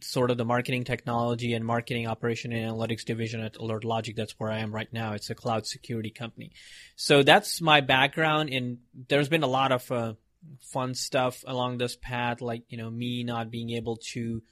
sort 0.00 0.30
of 0.30 0.38
the 0.38 0.44
marketing 0.44 0.84
technology 0.84 1.54
and 1.54 1.64
marketing 1.64 2.06
operation 2.06 2.52
and 2.52 2.70
analytics 2.70 3.04
division 3.04 3.40
at 3.40 3.56
Alert 3.56 3.84
Logic. 3.84 4.14
That's 4.16 4.38
where 4.38 4.50
I 4.50 4.60
am 4.60 4.74
right 4.74 4.90
now. 4.92 5.12
It's 5.12 5.30
a 5.30 5.34
cloud 5.34 5.66
security 5.66 6.10
company. 6.10 6.52
So 6.96 7.22
that's 7.22 7.60
my 7.60 7.80
background, 7.80 8.50
and 8.50 8.78
there's 9.08 9.28
been 9.28 9.42
a 9.42 9.48
lot 9.48 9.72
of 9.72 9.90
uh, 9.92 10.14
fun 10.60 10.94
stuff 10.94 11.44
along 11.46 11.78
this 11.78 11.96
path, 11.96 12.40
like 12.40 12.62
you 12.68 12.78
know 12.78 12.90
me 12.90 13.24
not 13.24 13.50
being 13.50 13.70
able 13.70 13.96
to 14.12 14.42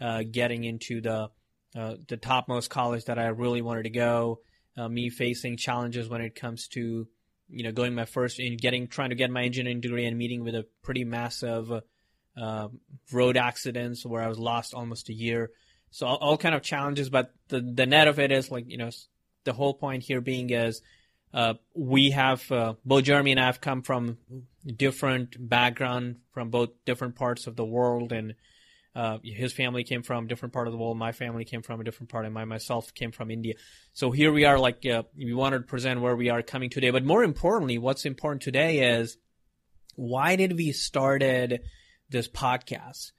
uh, 0.00 0.22
getting 0.30 0.64
into 0.64 1.00
the 1.00 1.30
uh, 1.76 1.94
the 2.08 2.16
topmost 2.16 2.70
college 2.70 3.04
that 3.04 3.18
I 3.18 3.26
really 3.26 3.62
wanted 3.62 3.84
to 3.84 3.90
go, 3.90 4.40
uh, 4.76 4.88
me 4.88 5.10
facing 5.10 5.56
challenges 5.56 6.08
when 6.08 6.20
it 6.20 6.34
comes 6.34 6.68
to 6.68 7.06
you 7.48 7.62
know 7.62 7.72
going 7.72 7.94
my 7.94 8.04
first 8.04 8.40
in 8.40 8.56
getting 8.56 8.88
trying 8.88 9.10
to 9.10 9.16
get 9.16 9.30
my 9.30 9.42
engineering 9.42 9.80
degree 9.80 10.06
and 10.06 10.18
meeting 10.18 10.42
with 10.42 10.54
a 10.54 10.66
pretty 10.82 11.04
massive 11.04 11.70
uh, 12.36 12.68
road 13.12 13.36
accidents 13.36 14.04
where 14.04 14.22
I 14.22 14.28
was 14.28 14.38
lost 14.38 14.74
almost 14.74 15.08
a 15.08 15.14
year. 15.14 15.50
So 15.90 16.06
all, 16.06 16.16
all 16.16 16.36
kind 16.36 16.54
of 16.54 16.62
challenges, 16.62 17.08
but 17.08 17.32
the 17.48 17.60
the 17.60 17.86
net 17.86 18.08
of 18.08 18.18
it 18.18 18.32
is 18.32 18.50
like 18.50 18.64
you 18.68 18.76
know 18.76 18.90
the 19.44 19.52
whole 19.52 19.74
point 19.74 20.02
here 20.02 20.20
being 20.20 20.50
is 20.50 20.82
uh, 21.36 21.54
we 21.74 22.12
have 22.12 22.50
uh, 22.50 22.74
both 22.82 23.04
Jeremy 23.04 23.32
and 23.32 23.38
I 23.38 23.44
have 23.44 23.60
come 23.60 23.82
from 23.82 24.16
different 24.66 25.36
background 25.38 26.16
from 26.32 26.48
both 26.48 26.70
different 26.86 27.14
parts 27.14 27.46
of 27.46 27.56
the 27.56 27.64
world, 27.64 28.10
and 28.10 28.34
uh, 28.94 29.18
his 29.22 29.52
family 29.52 29.84
came 29.84 30.02
from 30.02 30.28
different 30.28 30.54
part 30.54 30.66
of 30.66 30.72
the 30.72 30.78
world. 30.78 30.96
My 30.96 31.12
family 31.12 31.44
came 31.44 31.60
from 31.60 31.78
a 31.78 31.84
different 31.84 32.08
part, 32.08 32.24
and 32.24 32.32
my 32.32 32.46
myself 32.46 32.94
came 32.94 33.12
from 33.12 33.30
India. 33.30 33.52
So 33.92 34.12
here 34.12 34.32
we 34.32 34.46
are. 34.46 34.58
Like 34.58 34.86
uh, 34.86 35.02
we 35.14 35.34
wanted 35.34 35.58
to 35.58 35.64
present 35.64 36.00
where 36.00 36.16
we 36.16 36.30
are 36.30 36.40
coming 36.40 36.70
today, 36.70 36.88
but 36.88 37.04
more 37.04 37.22
importantly, 37.22 37.76
what's 37.76 38.06
important 38.06 38.40
today 38.40 38.98
is 38.98 39.18
why 39.94 40.36
did 40.36 40.56
we 40.56 40.72
started 40.72 41.60
this 42.08 42.28
podcast. 42.28 43.12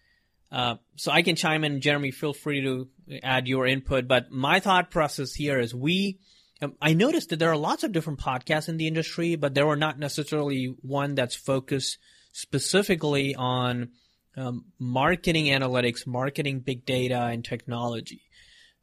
Uh, 0.51 0.77
so 0.95 1.11
I 1.11 1.21
can 1.21 1.35
chime 1.35 1.63
in, 1.63 1.81
Jeremy. 1.81 2.09
Feel 2.09 2.33
free 2.33 2.61
to 2.61 2.89
add 3.21 3.47
your 3.47 3.67
input. 3.67 4.07
But 4.07 4.31
my 4.31 4.59
thought 4.59 4.89
process 4.89 5.35
here 5.35 5.59
is 5.59 5.75
we. 5.75 6.17
Um, 6.61 6.73
I 6.81 6.93
noticed 6.93 7.29
that 7.29 7.37
there 7.37 7.51
are 7.51 7.57
lots 7.57 7.83
of 7.83 7.91
different 7.91 8.19
podcasts 8.19 8.69
in 8.69 8.77
the 8.77 8.87
industry, 8.87 9.35
but 9.35 9.53
there 9.53 9.67
were 9.67 9.75
not 9.75 9.99
necessarily 9.99 10.75
one 10.81 11.15
that's 11.15 11.35
focused 11.35 11.97
specifically 12.33 13.35
on 13.35 13.89
um, 14.35 14.65
marketing 14.79 15.45
analytics, 15.45 16.05
marketing 16.05 16.59
big 16.59 16.85
data, 16.85 17.25
and 17.25 17.43
technology. 17.43 18.21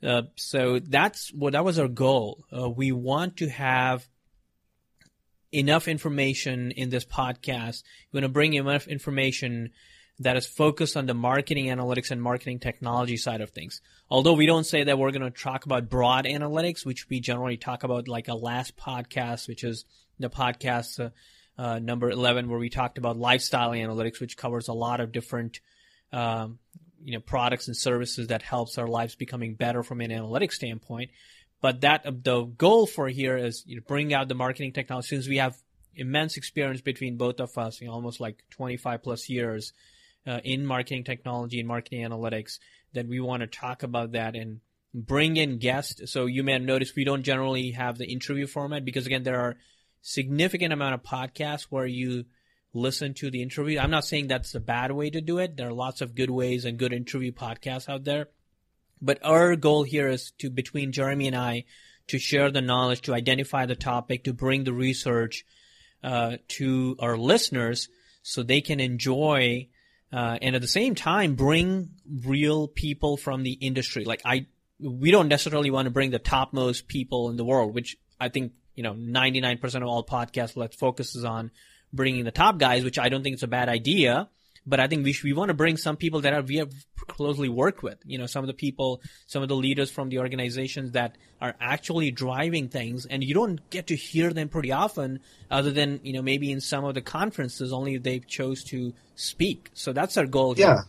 Uh, 0.03 0.23
so 0.37 0.79
that's 0.79 1.33
what 1.33 1.53
that 1.55 1.65
was 1.65 1.79
our 1.79 1.89
goal. 1.89 2.45
Uh, 2.57 2.69
we 2.69 2.93
want 2.93 3.39
to 3.39 3.49
have 3.49 4.07
enough 5.53 5.89
information 5.89 6.73
in 6.73 6.91
this 6.91 7.05
podcast. 7.05 7.83
We 8.13 8.19
want 8.19 8.25
to 8.25 8.33
bring 8.33 8.55
enough 8.55 8.89
information 8.89 9.71
that 10.21 10.37
is 10.37 10.47
focused 10.47 10.97
on 10.97 11.07
the 11.07 11.15
marketing 11.15 11.67
analytics 11.67 12.11
and 12.11 12.23
marketing 12.23 12.61
technology 12.61 13.17
side 13.17 13.41
of 13.41 13.51
things. 13.51 13.81
Although 14.09 14.35
we 14.35 14.47
don't 14.47 14.65
say 14.65 14.85
that 14.85 14.99
we're 14.99 15.11
going 15.11 15.23
to 15.23 15.31
talk 15.31 15.67
about 15.67 15.91
broad 15.91 16.25
analytics, 16.25 16.87
which 16.87 17.09
we 17.09 17.21
generally 17.21 17.57
talk 17.57 17.83
about 17.83 18.07
like 18.07 18.29
a 18.29 18.35
last 18.35 18.77
podcast, 18.77 19.49
which 19.49 19.65
is 19.65 19.85
the 20.21 20.31
podcast 20.31 21.05
uh, 21.05 21.11
uh, 21.61 21.79
number 21.81 22.11
11, 22.11 22.49
where 22.49 22.59
we 22.59 22.69
talked 22.69 22.99
about 22.99 23.17
lifestyle 23.17 23.71
analytics, 23.71 24.21
which 24.21 24.37
covers 24.37 24.69
a 24.69 24.73
lot 24.73 25.01
of 25.01 25.11
different, 25.11 25.61
um, 26.13 26.59
you 27.03 27.13
know, 27.13 27.21
products 27.21 27.67
and 27.67 27.77
services 27.77 28.29
that 28.29 28.43
helps 28.43 28.79
our 28.79 28.87
lives 28.87 29.17
becoming 29.17 29.55
better 29.55 29.83
from 29.83 30.01
an 30.01 30.11
analytics 30.11 30.53
standpoint. 30.53 31.11
But 31.61 31.81
that 31.81 32.05
the 32.23 32.45
goal 32.45 32.87
for 32.87 33.09
here 33.09 33.37
is 33.37 33.65
you 33.67 33.77
know, 33.77 33.83
bring 33.87 34.15
out 34.15 34.29
the 34.29 34.35
marketing 34.35 34.73
technology 34.73 35.09
since 35.09 35.27
we 35.27 35.39
have 35.39 35.57
immense 35.97 36.37
experience 36.37 36.83
between 36.83 37.17
both 37.17 37.41
of 37.41 37.57
us, 37.59 37.81
you 37.81 37.89
know, 37.89 37.95
almost 37.95 38.21
like 38.21 38.45
25 38.51 39.03
plus 39.03 39.29
years 39.29 39.73
uh, 40.27 40.41
in 40.45 40.67
marketing 40.67 41.05
technology 41.05 41.59
and 41.59 41.69
marketing 41.69 42.03
analytics, 42.03 42.59
that 42.95 43.09
we 43.09 43.21
want 43.21 43.41
to 43.41 43.47
talk 43.47 43.83
about 43.83 44.13
that 44.13 44.37
and 44.37 44.61
bring 44.95 45.37
in 45.37 45.59
guests. 45.59 46.13
So 46.13 46.27
you 46.27 46.43
may 46.43 46.53
have 46.53 46.63
noticed 46.63 46.97
we 46.97 47.05
don't 47.05 47.25
generally 47.25 47.73
have 47.73 47.99
the 47.99 48.07
interview 48.07 48.47
format 48.47 48.85
because 48.85 49.07
again, 49.07 49.25
there 49.25 49.41
are 49.41 49.57
significant 50.03 50.73
amount 50.73 50.95
of 50.95 51.03
podcasts 51.03 51.65
where 51.65 51.87
you 51.87 52.25
listen 52.73 53.15
to 53.15 53.31
the 53.31 53.43
interview. 53.43 53.79
I'm 53.79 53.91
not 53.91 54.05
saying 54.05 54.27
that's 54.27 54.55
a 54.55 54.61
bad 54.61 54.93
way 54.93 55.11
to 55.11 55.21
do 55.21 55.39
it. 55.39 55.57
There 55.57 55.69
are 55.69 55.73
lots 55.73 56.01
of 56.01 56.15
good 56.15 56.31
ways 56.31 56.65
and 56.65 56.79
good 56.79 56.93
interview 56.93 57.33
podcasts 57.33 57.89
out 57.89 58.05
there. 58.05 58.29
But 59.01 59.25
our 59.25 59.57
goal 59.57 59.83
here 59.83 60.09
is 60.09 60.33
to, 60.39 60.51
between 60.51 60.93
Jeremy 60.93 61.27
and 61.27 61.37
I, 61.37 61.65
to 62.09 62.19
share 62.19 62.51
the 62.51 62.61
knowledge, 62.61 63.03
to 63.03 63.15
identify 63.15 63.67
the 63.67 63.77
topic, 63.77 64.25
to 64.25 64.33
bring 64.33 64.65
the 64.65 64.73
research 64.73 65.45
uh, 66.03 66.37
to 66.49 66.97
our 66.99 67.17
listeners 67.17 67.89
so 68.23 68.43
they 68.43 68.61
can 68.61 68.81
enjoy 68.81 69.69
uh, 70.15 70.39
and 70.41 70.55
at 70.55 70.63
the 70.63 70.69
same 70.69 70.95
time 70.95 71.35
bring 71.35 71.91
real 72.25 72.69
people 72.69 73.17
from 73.17 73.43
the 73.43 73.53
industry. 73.53 74.05
Like 74.05 74.23
I, 74.25 74.47
we 74.79 75.11
don't 75.11 75.29
necessarily 75.29 75.71
want 75.71 75.87
to 75.87 75.91
bring 75.91 76.11
the 76.11 76.21
topmost 76.21 76.87
people 76.87 77.31
in 77.31 77.37
the 77.37 77.45
world, 77.45 77.75
which 77.75 77.97
I 78.21 78.29
think 78.29 78.53
you 78.77 78.85
know 78.85 78.95
99% 78.95 79.63
of 79.77 79.83
all 79.83 80.07
podcasts 80.07 80.57
let's 80.57 80.77
focuses 80.77 81.25
on 81.25 81.51
bringing 81.93 82.25
the 82.25 82.31
top 82.31 82.59
guys, 82.59 82.85
which 82.85 82.99
I 82.99 83.09
don't 83.09 83.25
think 83.25 83.35
it's 83.35 83.43
a 83.43 83.49
bad 83.49 83.69
idea 83.69 84.29
but 84.67 84.81
I 84.81 84.87
think 84.87 85.05
we 85.05 85.17
we 85.23 85.33
want 85.33 85.49
to 85.49 85.55
bring 85.55 85.77
some 85.77 85.97
people 85.97 86.23
that 86.23 86.33
are, 86.33 86.43
we 86.43 86.57
have 86.57 86.73
closely 87.07 87.49
worked 87.49 87.83
with. 87.83 87.99
You 88.05 88.19
know, 88.19 88.27
some 88.27 88.43
of 88.43 88.49
the 88.49 88.55
people, 88.55 89.03
some 89.27 89.43
of 89.43 89.49
the 89.49 89.57
leaders 89.57 89.91
from 89.91 90.09
the 90.09 90.19
organizations 90.19 90.93
that 90.93 91.17
are 91.41 91.55
actually 91.61 92.11
driving 92.11 92.69
things, 92.69 93.07
and 93.07 93.23
you 93.23 93.35
don't 93.35 93.69
get 93.71 93.89
to 93.89 93.97
hear 93.97 94.33
them 94.33 94.49
pretty 94.49 94.73
often, 94.73 95.21
other 95.51 95.71
than 95.71 96.01
you 96.03 96.13
know 96.13 96.23
maybe 96.23 96.51
in 96.51 96.61
some 96.61 96.85
of 96.85 96.95
the 96.95 97.03
conferences 97.03 97.73
only 97.73 97.99
they 97.99 98.21
chose 98.21 98.65
to 98.65 98.95
speak. 99.15 99.71
So 99.75 99.93
that's 99.93 100.17
our 100.17 100.27
goal. 100.27 100.55
Here. 100.55 100.67
Yeah. 100.67 100.81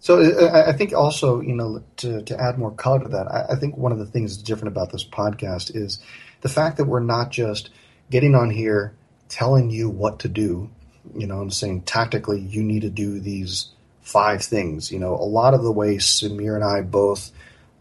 So 0.00 0.20
uh, 0.20 0.64
I 0.66 0.72
think 0.72 0.92
also, 0.92 1.40
you 1.40 1.54
know, 1.54 1.82
to, 1.96 2.22
to 2.22 2.40
add 2.40 2.56
more 2.56 2.70
color 2.70 3.00
to 3.00 3.08
that, 3.08 3.26
I, 3.26 3.54
I 3.54 3.56
think 3.56 3.76
one 3.76 3.90
of 3.90 3.98
the 3.98 4.06
things 4.06 4.36
that's 4.36 4.44
different 4.44 4.68
about 4.68 4.92
this 4.92 5.04
podcast 5.04 5.74
is 5.74 5.98
the 6.40 6.48
fact 6.48 6.76
that 6.76 6.84
we're 6.84 7.00
not 7.00 7.30
just 7.32 7.70
getting 8.08 8.36
on 8.36 8.50
here 8.50 8.94
telling 9.28 9.70
you 9.70 9.90
what 9.90 10.20
to 10.20 10.28
do 10.28 10.70
you 11.14 11.26
know, 11.26 11.40
and 11.40 11.52
saying 11.52 11.82
tactically 11.82 12.40
you 12.40 12.62
need 12.62 12.82
to 12.82 12.90
do 12.90 13.20
these 13.20 13.68
five 14.02 14.42
things. 14.42 14.90
You 14.90 14.98
know, 14.98 15.14
a 15.14 15.24
lot 15.24 15.54
of 15.54 15.62
the 15.62 15.72
ways 15.72 16.04
Sameer 16.04 16.54
and 16.54 16.64
I 16.64 16.82
both 16.82 17.30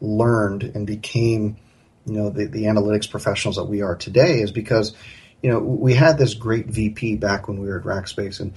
learned 0.02 0.64
and 0.64 0.86
became, 0.86 1.58
you 2.06 2.14
know, 2.14 2.30
the, 2.30 2.46
the 2.46 2.64
analytics 2.64 3.10
professionals 3.10 3.56
that 3.56 3.66
we 3.66 3.82
are 3.82 3.96
today 3.96 4.42
is 4.42 4.52
because, 4.52 4.94
you 5.42 5.50
know, 5.50 5.60
we 5.60 5.94
had 5.94 6.18
this 6.18 6.34
great 6.34 6.68
VP 6.68 7.16
back 7.16 7.48
when 7.48 7.60
we 7.60 7.68
were 7.68 7.80
at 7.80 7.86
Rackspace, 7.86 8.40
and 8.40 8.54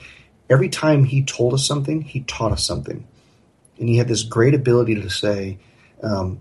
every 0.48 0.68
time 0.68 1.04
he 1.04 1.22
told 1.22 1.54
us 1.54 1.66
something, 1.66 2.02
he 2.02 2.20
taught 2.20 2.52
us 2.52 2.64
something. 2.64 3.06
And 3.78 3.88
he 3.88 3.96
had 3.96 4.08
this 4.08 4.24
great 4.24 4.54
ability 4.54 4.96
to 4.96 5.08
say, 5.08 5.58
um, 6.02 6.40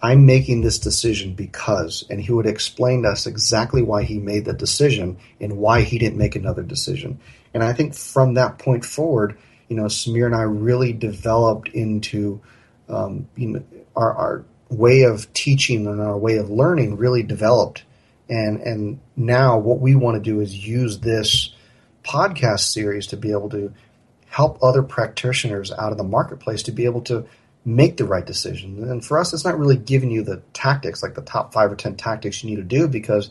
I'm 0.00 0.26
making 0.26 0.60
this 0.60 0.78
decision 0.78 1.34
because, 1.34 2.04
and 2.08 2.20
he 2.20 2.32
would 2.32 2.46
explain 2.46 3.02
to 3.02 3.10
us 3.10 3.26
exactly 3.26 3.82
why 3.82 4.04
he 4.04 4.18
made 4.18 4.44
that 4.44 4.58
decision 4.58 5.18
and 5.40 5.58
why 5.58 5.80
he 5.80 5.98
didn't 5.98 6.18
make 6.18 6.36
another 6.36 6.62
decision. 6.62 7.18
And 7.54 7.62
I 7.62 7.72
think 7.72 7.94
from 7.94 8.34
that 8.34 8.58
point 8.58 8.84
forward, 8.84 9.38
you 9.68 9.76
know, 9.76 9.84
Sameer 9.84 10.26
and 10.26 10.34
I 10.34 10.42
really 10.42 10.92
developed 10.92 11.68
into, 11.68 12.40
um, 12.88 13.28
you 13.36 13.48
know, 13.48 13.64
our, 13.96 14.14
our 14.14 14.44
way 14.70 15.02
of 15.02 15.32
teaching 15.32 15.86
and 15.86 16.00
our 16.00 16.16
way 16.16 16.36
of 16.36 16.50
learning 16.50 16.96
really 16.96 17.22
developed. 17.22 17.84
And, 18.28 18.60
and 18.60 19.00
now 19.16 19.58
what 19.58 19.80
we 19.80 19.94
want 19.94 20.22
to 20.22 20.30
do 20.30 20.40
is 20.40 20.66
use 20.66 21.00
this 21.00 21.54
podcast 22.04 22.60
series 22.60 23.08
to 23.08 23.16
be 23.16 23.32
able 23.32 23.50
to 23.50 23.72
help 24.26 24.62
other 24.62 24.82
practitioners 24.82 25.72
out 25.72 25.92
of 25.92 25.98
the 25.98 26.04
marketplace 26.04 26.62
to 26.64 26.72
be 26.72 26.84
able 26.84 27.02
to 27.02 27.26
make 27.64 27.96
the 27.96 28.04
right 28.04 28.24
decision. 28.24 28.82
And 28.90 29.04
for 29.04 29.18
us, 29.18 29.32
it's 29.32 29.44
not 29.44 29.58
really 29.58 29.76
giving 29.76 30.10
you 30.10 30.22
the 30.22 30.42
tactics, 30.52 31.02
like 31.02 31.14
the 31.14 31.22
top 31.22 31.52
five 31.52 31.72
or 31.72 31.76
10 31.76 31.96
tactics 31.96 32.42
you 32.42 32.50
need 32.50 32.56
to 32.56 32.62
do, 32.62 32.88
because 32.88 33.30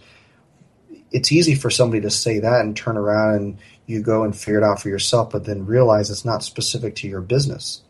it's 1.12 1.31
easy 1.31 1.55
for 1.55 1.69
somebody 1.69 2.01
to 2.01 2.09
say 2.09 2.39
that 2.39 2.62
and 2.62 2.75
turn 2.75 2.97
around 2.97 3.36
and 3.36 3.57
you 3.88 4.01
go 4.01 4.24
and 4.24 4.38
figure 4.38 4.60
it 4.60 4.63
out 4.63 4.79
for 4.79 4.89
yourself, 4.89 5.32
but 5.32 5.46
then 5.46 5.65
realize 5.65 6.12
it's 6.12 6.25
not 6.25 6.44
specific 6.44 6.96
to 6.98 7.08
your 7.08 7.22
business. 7.22 7.82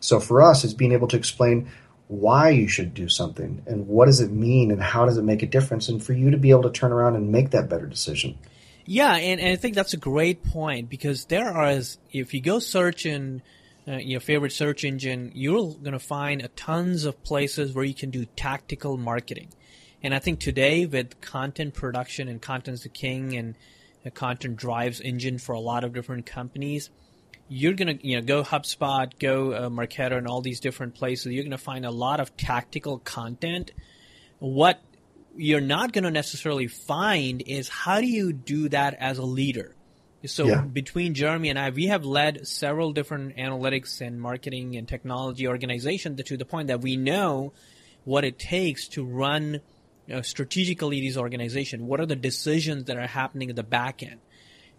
So 0.00 0.18
for 0.18 0.42
us, 0.42 0.64
it's 0.64 0.74
being 0.74 0.92
able 0.92 1.08
to 1.08 1.16
explain 1.16 1.70
why 2.08 2.50
you 2.50 2.68
should 2.68 2.94
do 2.94 3.08
something 3.08 3.62
and 3.66 3.86
what 3.86 4.06
does 4.06 4.20
it 4.20 4.30
mean 4.30 4.70
and 4.70 4.82
how 4.82 5.04
does 5.04 5.18
it 5.18 5.24
make 5.24 5.42
a 5.42 5.46
difference, 5.46 5.88
and 5.88 6.02
for 6.02 6.12
you 6.12 6.30
to 6.30 6.36
be 6.36 6.50
able 6.50 6.62
to 6.62 6.70
turn 6.70 6.92
around 6.92 7.16
and 7.16 7.30
make 7.30 7.50
that 7.50 7.68
better 7.68 7.86
decision. 7.86 8.38
Yeah, 8.84 9.14
and, 9.16 9.40
and 9.40 9.52
I 9.52 9.56
think 9.56 9.74
that's 9.74 9.94
a 9.94 9.98
great 9.98 10.44
point 10.44 10.88
because 10.88 11.24
there 11.24 11.48
are, 11.48 11.80
if 12.12 12.32
you 12.32 12.40
go 12.40 12.60
search 12.60 13.04
in 13.04 13.42
uh, 13.88 13.96
your 13.96 14.20
favorite 14.20 14.52
search 14.52 14.84
engine, 14.84 15.32
you're 15.34 15.74
going 15.74 15.92
to 15.92 15.98
find 15.98 16.40
a 16.40 16.48
tons 16.48 17.04
of 17.04 17.22
places 17.24 17.72
where 17.72 17.84
you 17.84 17.94
can 17.94 18.10
do 18.10 18.24
tactical 18.36 18.96
marketing. 18.96 19.48
And 20.02 20.14
I 20.14 20.20
think 20.20 20.38
today 20.38 20.86
with 20.86 21.20
content 21.20 21.74
production 21.74 22.28
and 22.28 22.40
content's 22.40 22.84
the 22.84 22.88
king 22.88 23.36
and 23.36 23.56
a 24.06 24.10
content 24.10 24.56
drives 24.56 25.00
engine 25.00 25.38
for 25.38 25.52
a 25.54 25.60
lot 25.60 25.84
of 25.84 25.92
different 25.92 26.26
companies. 26.26 26.90
You're 27.48 27.74
gonna, 27.74 27.98
you 28.00 28.16
know, 28.16 28.22
go 28.22 28.42
HubSpot, 28.42 29.10
go 29.18 29.52
uh, 29.52 29.68
Marketo, 29.68 30.18
and 30.18 30.26
all 30.26 30.40
these 30.40 30.60
different 30.60 30.94
places. 30.94 31.32
You're 31.32 31.44
gonna 31.44 31.58
find 31.58 31.86
a 31.86 31.90
lot 31.90 32.20
of 32.20 32.36
tactical 32.36 32.98
content. 32.98 33.70
What 34.38 34.80
you're 35.36 35.60
not 35.60 35.92
gonna 35.92 36.10
necessarily 36.10 36.66
find 36.66 37.42
is 37.46 37.68
how 37.68 38.00
do 38.00 38.06
you 38.06 38.32
do 38.32 38.68
that 38.70 38.94
as 38.94 39.18
a 39.18 39.24
leader. 39.24 39.76
So 40.24 40.46
yeah. 40.46 40.62
between 40.62 41.14
Jeremy 41.14 41.50
and 41.50 41.58
I, 41.58 41.70
we 41.70 41.86
have 41.86 42.04
led 42.04 42.48
several 42.48 42.92
different 42.92 43.36
analytics 43.36 44.00
and 44.00 44.20
marketing 44.20 44.76
and 44.76 44.88
technology 44.88 45.46
organizations 45.46 46.20
to 46.22 46.36
the 46.36 46.44
point 46.44 46.68
that 46.68 46.80
we 46.80 46.96
know 46.96 47.52
what 48.04 48.24
it 48.24 48.38
takes 48.38 48.88
to 48.88 49.04
run 49.04 49.60
strategically 50.22 51.00
these 51.00 51.16
organizations? 51.16 51.82
What 51.82 52.00
are 52.00 52.06
the 52.06 52.16
decisions 52.16 52.84
that 52.84 52.96
are 52.96 53.06
happening 53.06 53.50
at 53.50 53.56
the 53.56 53.62
back 53.62 54.02
end? 54.02 54.20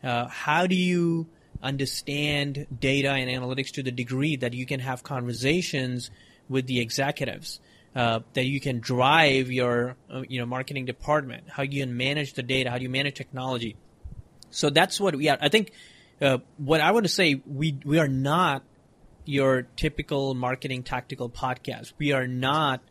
Uh, 0.04 0.28
how 0.28 0.68
do 0.68 0.76
you 0.76 1.28
understand 1.62 2.68
data 2.80 3.10
and 3.10 3.30
analytics 3.30 3.72
to 3.72 3.84
the 3.84 3.92
degree 3.92 4.36
that 4.38 4.54
you 4.54 4.66
can 4.66 4.80
have 4.80 5.04
conversations 5.04 6.12
with 6.50 6.68
the 6.68 6.80
executives? 6.80 7.60
Uh, 7.96 8.20
that 8.34 8.46
you 8.46 8.60
can 8.60 8.80
drive 8.80 9.52
your 9.52 9.96
uh, 10.14 10.22
you 10.30 10.40
know 10.40 10.46
marketing 10.46 10.86
department, 10.86 11.46
how 11.50 11.64
you 11.64 11.82
can 11.82 11.98
manage 11.98 12.34
the 12.34 12.44
data, 12.44 12.70
how 12.70 12.78
do 12.78 12.84
you 12.84 12.90
manage 12.90 13.16
technology. 13.16 13.76
So 14.52 14.70
that's 14.70 15.00
what 15.00 15.16
we 15.16 15.30
are. 15.30 15.38
I 15.42 15.50
think 15.50 15.72
uh, 16.22 16.38
what 16.58 16.80
I 16.80 16.92
want 16.92 17.06
to 17.06 17.12
say 17.12 17.42
we 17.48 17.80
we 17.84 17.98
are 17.98 18.08
not 18.08 18.62
your 19.26 19.64
typical 19.76 20.36
marketing 20.36 20.84
tactical 20.84 21.28
podcast. 21.28 21.94
We 21.98 22.12
are 22.12 22.28
not 22.28 22.82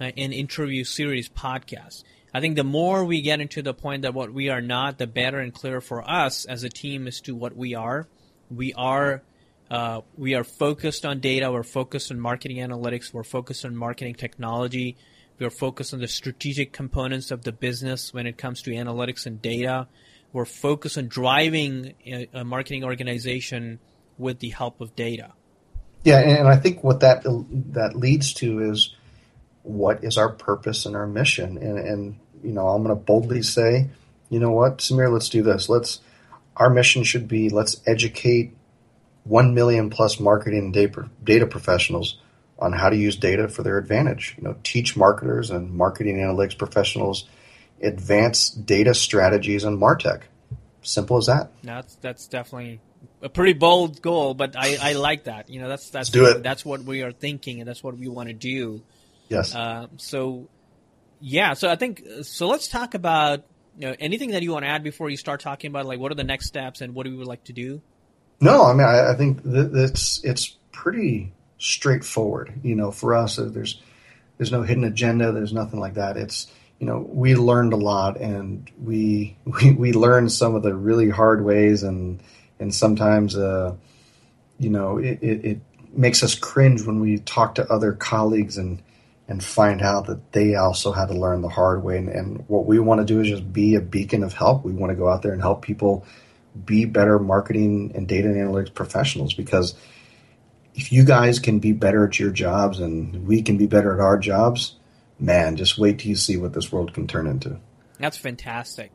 uh, 0.00 0.04
an 0.04 0.32
interview 0.32 0.84
series 0.84 1.28
podcast. 1.28 2.04
I 2.32 2.40
think 2.40 2.56
the 2.56 2.64
more 2.64 3.04
we 3.04 3.22
get 3.22 3.40
into 3.40 3.62
the 3.62 3.74
point 3.74 4.02
that 4.02 4.12
what 4.12 4.32
we 4.32 4.48
are 4.48 4.60
not, 4.60 4.98
the 4.98 5.06
better 5.06 5.38
and 5.38 5.54
clearer 5.54 5.80
for 5.80 6.08
us 6.08 6.44
as 6.44 6.64
a 6.64 6.68
team 6.68 7.06
as 7.06 7.20
to 7.22 7.34
what 7.34 7.56
we 7.56 7.76
are. 7.76 8.08
We 8.50 8.72
are 8.74 9.22
uh, 9.70 10.02
we 10.16 10.34
are 10.34 10.44
focused 10.44 11.06
on 11.06 11.20
data. 11.20 11.50
We're 11.50 11.62
focused 11.62 12.10
on 12.10 12.20
marketing 12.20 12.58
analytics. 12.58 13.12
We're 13.12 13.22
focused 13.22 13.64
on 13.64 13.76
marketing 13.76 14.14
technology. 14.14 14.96
We're 15.38 15.50
focused 15.50 15.94
on 15.94 16.00
the 16.00 16.08
strategic 16.08 16.72
components 16.72 17.30
of 17.30 17.42
the 17.42 17.52
business 17.52 18.12
when 18.12 18.26
it 18.26 18.36
comes 18.36 18.62
to 18.62 18.70
analytics 18.70 19.26
and 19.26 19.40
data. 19.40 19.88
We're 20.32 20.44
focused 20.44 20.98
on 20.98 21.08
driving 21.08 21.94
a, 22.06 22.28
a 22.34 22.44
marketing 22.44 22.84
organization 22.84 23.78
with 24.18 24.40
the 24.40 24.50
help 24.50 24.80
of 24.80 24.94
data. 24.94 25.32
Yeah, 26.02 26.18
and 26.18 26.48
I 26.48 26.56
think 26.56 26.84
what 26.84 27.00
that 27.00 27.22
that 27.24 27.96
leads 27.96 28.34
to 28.34 28.60
is 28.70 28.94
what 29.64 30.04
is 30.04 30.16
our 30.16 30.28
purpose 30.28 30.86
and 30.86 30.94
our 30.94 31.06
mission, 31.06 31.58
and 31.58 31.78
and 31.78 32.18
you 32.42 32.52
know 32.52 32.68
I'm 32.68 32.84
going 32.84 32.96
to 32.96 33.02
boldly 33.02 33.42
say, 33.42 33.90
you 34.30 34.38
know 34.38 34.52
what, 34.52 34.78
Sameer, 34.78 35.12
let's 35.12 35.28
do 35.28 35.42
this. 35.42 35.68
Let's 35.68 36.00
our 36.56 36.70
mission 36.70 37.02
should 37.02 37.26
be 37.26 37.50
let's 37.50 37.80
educate 37.86 38.54
one 39.24 39.54
million 39.54 39.90
plus 39.90 40.20
marketing 40.20 40.70
data, 40.70 41.08
data 41.22 41.46
professionals 41.46 42.18
on 42.58 42.72
how 42.72 42.88
to 42.88 42.96
use 42.96 43.16
data 43.16 43.48
for 43.48 43.62
their 43.62 43.78
advantage. 43.78 44.34
You 44.36 44.44
know, 44.44 44.56
teach 44.62 44.96
marketers 44.96 45.50
and 45.50 45.72
marketing 45.72 46.18
analytics 46.18 46.56
professionals 46.56 47.26
advanced 47.82 48.64
data 48.66 48.94
strategies 48.94 49.64
and 49.64 49.80
martech. 49.80 50.22
Simple 50.82 51.16
as 51.16 51.26
that. 51.26 51.50
That's 51.62 51.94
that's 51.96 52.28
definitely 52.28 52.80
a 53.22 53.28
pretty 53.28 53.54
bold 53.54 54.02
goal, 54.02 54.34
but 54.34 54.54
I, 54.56 54.76
I 54.80 54.92
like 54.92 55.24
that. 55.24 55.48
You 55.48 55.60
know, 55.62 55.68
that's 55.68 55.88
that's 55.90 56.10
do 56.10 56.26
it. 56.26 56.42
that's 56.42 56.64
what 56.64 56.82
we 56.82 57.02
are 57.02 57.12
thinking, 57.12 57.60
and 57.60 57.68
that's 57.68 57.82
what 57.82 57.96
we 57.96 58.06
want 58.08 58.28
to 58.28 58.34
do. 58.34 58.82
Yes. 59.28 59.54
Uh, 59.54 59.86
so, 59.96 60.48
yeah. 61.20 61.54
So 61.54 61.70
I 61.70 61.76
think 61.76 62.02
so. 62.22 62.48
Let's 62.48 62.68
talk 62.68 62.94
about 62.94 63.44
you 63.78 63.88
know, 63.88 63.96
anything 63.98 64.30
that 64.30 64.42
you 64.42 64.52
want 64.52 64.64
to 64.64 64.68
add 64.68 64.82
before 64.82 65.10
you 65.10 65.16
start 65.16 65.40
talking 65.40 65.70
about 65.70 65.86
like 65.86 65.98
what 65.98 66.12
are 66.12 66.16
the 66.16 66.24
next 66.24 66.46
steps 66.46 66.80
and 66.80 66.94
what 66.94 67.04
do 67.04 67.10
we 67.10 67.16
would 67.16 67.26
like 67.26 67.44
to 67.44 67.52
do. 67.52 67.82
No, 68.40 68.64
I 68.64 68.72
mean 68.72 68.86
I, 68.86 69.12
I 69.12 69.14
think 69.14 69.42
that 69.44 69.72
it's 69.74 70.22
it's 70.24 70.56
pretty 70.72 71.32
straightforward. 71.58 72.52
You 72.62 72.76
know, 72.76 72.90
for 72.90 73.14
us, 73.14 73.36
there's 73.36 73.80
there's 74.38 74.52
no 74.52 74.62
hidden 74.62 74.84
agenda. 74.84 75.32
There's 75.32 75.52
nothing 75.52 75.80
like 75.80 75.94
that. 75.94 76.16
It's 76.16 76.46
you 76.78 76.86
know 76.86 77.06
we 77.08 77.34
learned 77.34 77.72
a 77.72 77.76
lot 77.76 78.20
and 78.20 78.70
we 78.78 79.36
we, 79.44 79.72
we 79.72 79.92
learned 79.92 80.32
some 80.32 80.54
of 80.54 80.62
the 80.62 80.74
really 80.74 81.10
hard 81.10 81.44
ways 81.44 81.82
and 81.82 82.22
and 82.60 82.74
sometimes 82.74 83.36
uh, 83.36 83.74
you 84.58 84.70
know 84.70 84.98
it, 84.98 85.18
it, 85.22 85.44
it 85.44 85.60
makes 85.92 86.22
us 86.22 86.34
cringe 86.34 86.82
when 86.82 87.00
we 87.00 87.18
talk 87.18 87.54
to 87.56 87.72
other 87.72 87.92
colleagues 87.92 88.58
and 88.58 88.82
and 89.26 89.42
find 89.42 89.80
out 89.80 90.06
that 90.06 90.32
they 90.32 90.54
also 90.54 90.92
had 90.92 91.06
to 91.06 91.14
learn 91.14 91.40
the 91.40 91.48
hard 91.48 91.82
way 91.82 91.96
and, 91.96 92.08
and 92.08 92.44
what 92.48 92.66
we 92.66 92.78
want 92.78 93.00
to 93.00 93.04
do 93.06 93.20
is 93.20 93.28
just 93.28 93.52
be 93.52 93.74
a 93.74 93.80
beacon 93.80 94.22
of 94.22 94.32
help 94.32 94.64
we 94.64 94.72
want 94.72 94.90
to 94.90 94.96
go 94.96 95.08
out 95.08 95.22
there 95.22 95.32
and 95.32 95.42
help 95.42 95.62
people 95.62 96.04
be 96.64 96.84
better 96.84 97.18
marketing 97.18 97.92
and 97.94 98.06
data 98.06 98.28
and 98.28 98.36
analytics 98.36 98.72
professionals 98.72 99.34
because 99.34 99.74
if 100.74 100.92
you 100.92 101.04
guys 101.04 101.38
can 101.38 101.58
be 101.58 101.72
better 101.72 102.06
at 102.06 102.18
your 102.18 102.30
jobs 102.30 102.80
and 102.80 103.26
we 103.26 103.42
can 103.42 103.56
be 103.56 103.66
better 103.66 103.94
at 103.94 104.00
our 104.00 104.18
jobs 104.18 104.76
man, 105.18 105.56
just 105.56 105.78
wait 105.78 105.98
till 105.98 106.08
you 106.08 106.16
see 106.16 106.36
what 106.36 106.52
this 106.52 106.72
world 106.72 106.94
can 106.94 107.06
turn 107.06 107.26
into. 107.26 107.58
That's 107.98 108.16
fantastic. 108.16 108.92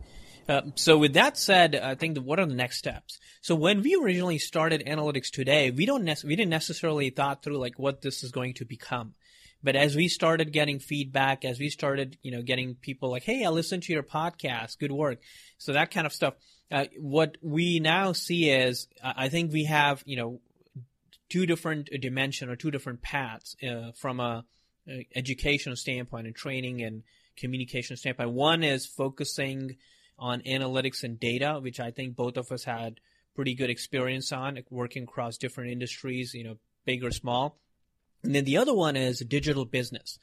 Uh, 0.47 0.61
so 0.75 0.97
with 0.97 1.13
that 1.13 1.37
said, 1.37 1.75
I 1.75 1.95
think 1.95 2.15
the, 2.15 2.21
what 2.21 2.39
are 2.39 2.45
the 2.45 2.55
next 2.55 2.79
steps? 2.79 3.19
So 3.41 3.55
when 3.55 3.83
we 3.83 3.95
originally 3.95 4.39
started 4.39 4.83
analytics 4.85 5.29
today, 5.29 5.69
we 5.69 5.85
don't 5.85 6.03
we 6.23 6.35
didn't 6.35 6.49
necessarily 6.49 7.11
thought 7.11 7.43
through 7.43 7.57
like 7.57 7.77
what 7.77 8.01
this 8.01 8.23
is 8.23 8.31
going 8.31 8.55
to 8.55 8.65
become. 8.65 9.13
But 9.61 9.75
as 9.75 9.95
we 9.95 10.07
started 10.07 10.53
getting 10.53 10.79
feedback, 10.79 11.43
as 11.43 11.59
we 11.59 11.69
started, 11.69 12.17
you 12.21 12.31
know, 12.31 12.41
getting 12.41 12.75
people 12.75 13.09
like, 13.09 13.23
"Hey, 13.23 13.43
I 13.43 13.49
listened 13.49 13.83
to 13.83 13.93
your 13.93 14.03
podcast. 14.03 14.79
Good 14.79 14.91
work." 14.91 15.21
So 15.57 15.73
that 15.73 15.91
kind 15.91 16.07
of 16.07 16.13
stuff. 16.13 16.35
Uh, 16.71 16.85
what 16.97 17.37
we 17.41 17.79
now 17.79 18.13
see 18.13 18.49
is, 18.49 18.87
I 19.03 19.29
think 19.29 19.51
we 19.51 19.65
have, 19.65 20.03
you 20.05 20.15
know, 20.15 20.39
two 21.29 21.45
different 21.45 21.89
dimension 22.01 22.49
or 22.49 22.55
two 22.55 22.71
different 22.71 23.01
paths 23.01 23.55
uh, 23.63 23.91
from 23.95 24.19
a 24.19 24.45
uh, 24.89 24.93
educational 25.15 25.75
standpoint 25.75 26.27
and 26.27 26.35
training 26.35 26.81
and 26.81 27.03
communication 27.37 27.97
standpoint. 27.97 28.31
One 28.31 28.63
is 28.63 28.85
focusing 28.85 29.77
on 30.17 30.41
analytics 30.41 31.03
and 31.03 31.19
data, 31.19 31.59
which 31.61 31.79
I 31.79 31.91
think 31.91 32.15
both 32.15 32.37
of 32.37 32.51
us 32.51 32.63
had 32.63 32.99
pretty 33.35 33.55
good 33.55 33.69
experience 33.69 34.31
on, 34.31 34.59
working 34.69 35.03
across 35.03 35.37
different 35.37 35.71
industries, 35.71 36.33
you 36.33 36.43
know, 36.43 36.57
big 36.85 37.03
or 37.03 37.11
small. 37.11 37.57
And 38.23 38.35
then 38.35 38.45
the 38.45 38.57
other 38.57 38.73
one 38.73 38.95
is 38.95 39.19
digital 39.19 39.65
business, 39.65 40.19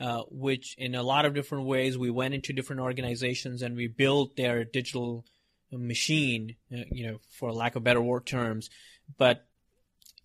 uh, 0.00 0.22
which 0.30 0.74
in 0.78 0.94
a 0.94 1.02
lot 1.02 1.24
of 1.24 1.34
different 1.34 1.66
ways 1.66 1.98
we 1.98 2.10
went 2.10 2.34
into 2.34 2.52
different 2.52 2.82
organizations 2.82 3.62
and 3.62 3.76
we 3.76 3.88
built 3.88 4.36
their 4.36 4.64
digital 4.64 5.24
machine, 5.72 6.56
uh, 6.72 6.84
you 6.90 7.06
know, 7.06 7.18
for 7.28 7.52
lack 7.52 7.76
of 7.76 7.84
better 7.84 8.02
word 8.02 8.26
terms. 8.26 8.70
But 9.18 9.46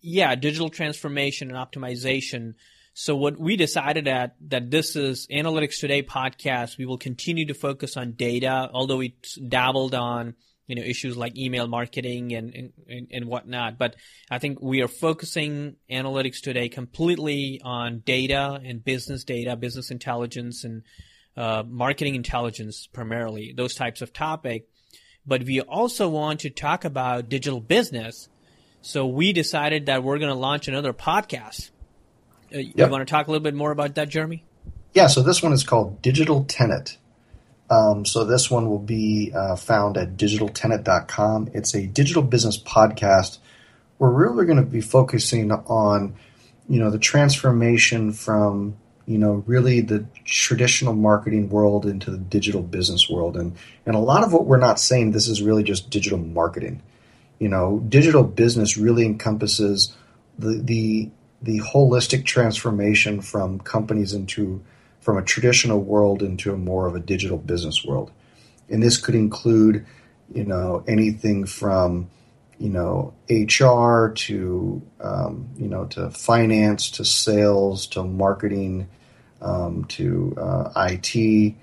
yeah, 0.00 0.34
digital 0.34 0.68
transformation 0.68 1.54
and 1.54 1.56
optimization 1.56 2.54
so 2.98 3.14
what 3.14 3.38
we 3.38 3.56
decided 3.56 4.08
at 4.08 4.36
that 4.48 4.70
this 4.70 4.96
is 4.96 5.26
Analytics 5.30 5.80
Today 5.80 6.02
podcast. 6.02 6.78
We 6.78 6.86
will 6.86 6.96
continue 6.96 7.44
to 7.48 7.52
focus 7.52 7.94
on 7.94 8.12
data, 8.12 8.70
although 8.72 8.96
we 8.96 9.16
dabbled 9.46 9.94
on 9.94 10.34
you 10.66 10.76
know 10.76 10.82
issues 10.82 11.16
like 11.16 11.36
email 11.36 11.66
marketing 11.66 12.32
and, 12.32 12.72
and 12.88 13.08
and 13.10 13.24
whatnot. 13.26 13.78
But 13.78 13.96
I 14.30 14.38
think 14.38 14.60
we 14.60 14.82
are 14.82 14.88
focusing 14.88 15.76
Analytics 15.90 16.40
Today 16.40 16.68
completely 16.68 17.60
on 17.64 18.00
data 18.04 18.60
and 18.64 18.84
business 18.84 19.24
data, 19.24 19.56
business 19.56 19.90
intelligence, 19.90 20.64
and 20.64 20.82
uh, 21.36 21.62
marketing 21.66 22.14
intelligence 22.14 22.86
primarily. 22.92 23.54
Those 23.56 23.74
types 23.74 24.02
of 24.02 24.12
topic. 24.12 24.68
But 25.28 25.42
we 25.42 25.60
also 25.60 26.08
want 26.08 26.40
to 26.40 26.50
talk 26.50 26.84
about 26.84 27.28
digital 27.28 27.60
business. 27.60 28.28
So 28.80 29.06
we 29.06 29.32
decided 29.32 29.86
that 29.86 30.04
we're 30.04 30.18
going 30.18 30.30
to 30.30 30.38
launch 30.38 30.68
another 30.68 30.92
podcast 30.92 31.70
uh, 32.54 32.58
you 32.58 32.86
want 32.86 33.06
to 33.06 33.10
talk 33.10 33.26
a 33.26 33.30
little 33.30 33.42
bit 33.42 33.54
more 33.54 33.70
about 33.70 33.94
that, 33.96 34.08
Jeremy? 34.08 34.44
Yeah, 34.94 35.08
so 35.08 35.22
this 35.22 35.42
one 35.42 35.52
is 35.52 35.64
called 35.64 36.00
Digital 36.02 36.44
Tenet. 36.44 36.96
Um, 37.68 38.04
so 38.04 38.24
this 38.24 38.50
one 38.50 38.68
will 38.68 38.78
be 38.78 39.32
uh, 39.34 39.56
found 39.56 39.96
at 39.96 40.16
digitaltenet.com. 40.16 41.50
It's 41.52 41.74
a 41.74 41.86
digital 41.86 42.22
business 42.22 42.58
podcast. 42.58 43.38
We're 43.98 44.10
really 44.10 44.46
going 44.46 44.58
to 44.58 44.64
be 44.64 44.80
focusing 44.80 45.50
on, 45.50 46.14
you 46.68 46.78
know, 46.78 46.90
the 46.90 46.98
transformation 46.98 48.12
from, 48.12 48.76
you 49.06 49.18
know, 49.18 49.42
really 49.46 49.80
the 49.80 50.06
traditional 50.24 50.94
marketing 50.94 51.48
world 51.48 51.86
into 51.86 52.10
the 52.10 52.18
digital 52.18 52.62
business 52.62 53.08
world. 53.08 53.36
And, 53.36 53.56
and 53.84 53.96
a 53.96 54.00
lot 54.00 54.22
of 54.22 54.32
what 54.32 54.46
we're 54.46 54.58
not 54.58 54.78
saying, 54.78 55.10
this 55.10 55.28
is 55.28 55.42
really 55.42 55.62
just 55.62 55.90
digital 55.90 56.18
marketing. 56.18 56.82
You 57.38 57.48
know, 57.48 57.82
digital 57.88 58.22
business 58.22 58.76
really 58.76 59.04
encompasses 59.04 59.94
the, 60.38 60.60
the 60.62 61.10
the 61.42 61.60
holistic 61.60 62.24
transformation 62.24 63.20
from 63.20 63.60
companies 63.60 64.14
into 64.14 64.62
from 65.06 65.16
a 65.18 65.22
traditional 65.22 65.80
world 65.80 66.20
into 66.20 66.52
a 66.52 66.56
more 66.56 66.88
of 66.88 66.96
a 66.96 66.98
digital 66.98 67.38
business 67.38 67.84
world. 67.84 68.10
And 68.68 68.82
this 68.82 68.96
could 68.96 69.14
include, 69.14 69.86
you 70.34 70.42
know, 70.42 70.82
anything 70.88 71.46
from, 71.46 72.10
you 72.58 72.70
know, 72.70 73.14
HR 73.30 74.08
to, 74.08 74.82
um, 75.00 75.48
you 75.56 75.68
know, 75.68 75.84
to 75.84 76.10
finance 76.10 76.90
to 76.90 77.04
sales 77.04 77.86
to 77.86 78.02
marketing 78.02 78.88
um, 79.40 79.84
to 79.90 80.36
uh, 80.40 80.72
IT, 80.88 81.54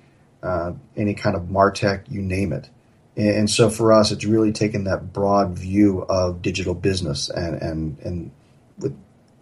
uh, 0.42 0.72
any 0.96 1.14
kind 1.14 1.36
of 1.36 1.42
martech, 1.44 2.10
you 2.10 2.22
name 2.22 2.54
it. 2.54 2.70
And 3.18 3.50
so 3.50 3.70
for 3.70 3.92
us, 3.92 4.14
it's 4.14 4.24
really 4.24 4.54
taken 4.54 4.86
that 4.86 5.12
broad 5.12 5.60
view 5.60 6.04
of 6.04 6.42
digital 6.42 6.76
business 6.76 7.30
and 7.30 7.62
and 7.62 8.00
and 8.00 8.32
with 8.78 8.98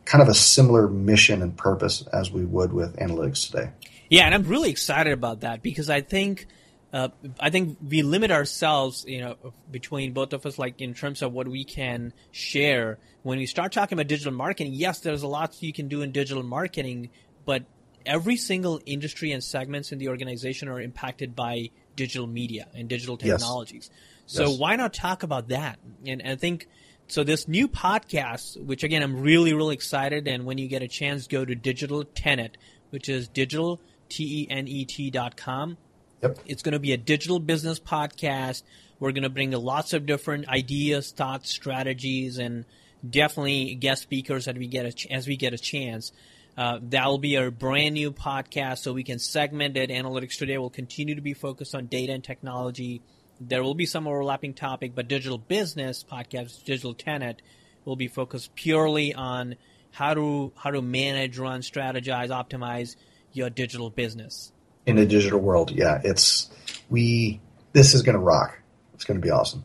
kind 0.06 0.24
of 0.24 0.28
a 0.28 0.34
similar 0.34 0.88
mission 0.88 1.44
and 1.44 1.56
purpose 1.56 2.02
as 2.12 2.32
we 2.32 2.44
would 2.44 2.74
with 2.74 2.98
analytics 2.98 3.46
today. 3.46 3.70
Yeah, 4.12 4.26
and 4.26 4.36
I'm 4.36 4.44
really 4.44 4.70
excited 4.70 5.14
about 5.14 5.40
that 5.40 5.64
because 5.64 5.90
I 5.90 6.02
think 6.02 6.46
uh, 6.92 7.08
I 7.40 7.50
think 7.50 7.78
we 7.82 8.02
limit 8.02 8.30
ourselves, 8.30 9.06
you 9.08 9.22
know, 9.22 9.38
between 9.72 10.12
both 10.12 10.34
of 10.34 10.46
us, 10.46 10.60
like 10.60 10.82
in 10.82 10.94
terms 10.94 11.22
of 11.22 11.32
what 11.32 11.48
we 11.48 11.64
can 11.64 12.12
share. 12.32 13.00
When 13.24 13.38
we 13.38 13.46
start 13.46 13.72
talking 13.72 13.98
about 13.98 14.08
digital 14.08 14.34
marketing, 14.34 14.74
yes, 14.74 15.00
there's 15.00 15.24
a 15.24 15.28
lot 15.28 15.64
you 15.64 15.72
can 15.72 15.88
do 15.88 16.02
in 16.02 16.12
digital 16.12 16.44
marketing, 16.44 17.10
but 17.46 17.64
every 18.06 18.36
single 18.36 18.82
industry 18.86 19.32
and 19.32 19.42
segments 19.42 19.94
in 19.94 19.98
the 19.98 20.10
organization 20.10 20.68
are 20.68 20.82
impacted 20.82 21.34
by 21.34 21.70
digital 21.96 22.28
media 22.28 22.68
and 22.74 22.90
digital 22.90 23.16
technologies. 23.16 23.90
Yes. 23.94 24.00
So 24.26 24.50
yes. 24.50 24.60
why 24.60 24.76
not 24.76 24.94
talk 24.94 25.24
about 25.24 25.48
that? 25.50 25.80
And, 26.06 26.22
and 26.22 26.32
I 26.32 26.36
think 26.36 26.68
so 27.08 27.24
this 27.24 27.48
new 27.48 27.70
podcast, 27.70 28.62
which 28.62 28.84
again 28.84 29.04
I'm 29.04 29.22
really 29.22 29.54
really 29.54 29.76
excited, 29.76 30.28
and 30.28 30.46
when 30.46 30.58
you 30.58 30.68
get 30.68 30.82
a 30.82 30.90
chance, 30.90 31.28
go 31.28 31.46
to 31.46 31.56
Digital 31.56 32.04
Tenet, 32.04 32.58
which 32.90 33.08
is 33.08 33.30
digital 33.30 33.80
t 34.12 34.42
e 34.42 34.48
n 34.50 34.68
e 34.68 34.86
t 34.86 35.10
dot 35.10 35.36
com. 35.36 35.78
Yep. 36.22 36.40
It's 36.46 36.62
going 36.62 36.74
to 36.74 36.80
be 36.80 36.92
a 36.94 36.98
digital 36.98 37.40
business 37.40 37.80
podcast. 37.80 38.64
We're 39.00 39.12
going 39.12 39.24
to 39.24 39.30
bring 39.30 39.52
lots 39.52 39.94
of 39.94 40.06
different 40.06 40.48
ideas, 40.48 41.12
thoughts, 41.12 41.50
strategies, 41.50 42.38
and 42.38 42.66
definitely 43.08 43.74
guest 43.76 44.04
speakers 44.04 44.48
as 44.48 44.56
we 44.56 44.68
get 44.68 44.86
a 44.86 44.92
ch- 44.92 45.08
as 45.10 45.28
we 45.28 45.38
get 45.38 45.54
a 45.54 45.58
chance. 45.58 46.12
Uh, 46.58 46.80
that 46.82 47.08
will 47.08 47.18
be 47.18 47.36
a 47.36 47.50
brand 47.50 47.96
new 47.96 48.12
podcast, 48.12 48.80
so 48.80 48.94
we 48.94 49.04
can 49.04 49.18
segment 49.18 49.78
it. 49.78 49.90
Analytics 49.90 50.38
today 50.38 50.58
will 50.58 50.70
continue 50.70 51.16
to 51.16 51.22
be 51.22 51.34
focused 51.34 51.74
on 51.74 51.88
data 51.88 52.14
and 52.14 52.24
technology 52.24 53.02
there 53.42 53.64
will 53.64 53.74
be 53.74 53.88
some 53.88 54.08
overlapping 54.08 54.54
topic, 54.54 54.94
but 54.94 55.08
digital 55.08 55.40
business 55.40 56.06
podcast, 56.10 56.64
digital 56.64 56.94
tenet, 56.94 57.42
will 57.86 57.96
be 57.96 58.08
focused 58.08 58.54
purely 58.54 59.14
on 59.16 59.56
how 59.92 60.14
to 60.14 60.54
how 60.56 60.70
to 60.70 60.82
manage, 60.82 61.40
run, 61.40 61.62
strategize, 61.62 62.30
optimize 62.30 62.96
your 63.34 63.50
digital 63.50 63.90
business 63.90 64.52
in 64.86 64.96
the 64.96 65.06
digital 65.06 65.40
world. 65.40 65.72
Yeah, 65.72 66.02
it's 66.04 66.50
we. 66.90 67.40
This 67.74 67.94
is 67.94 68.02
going 68.02 68.16
to 68.16 68.20
rock. 68.20 68.58
It's 68.94 69.06
going 69.06 69.20
to 69.20 69.26
be 69.26 69.32
awesome. 69.32 69.64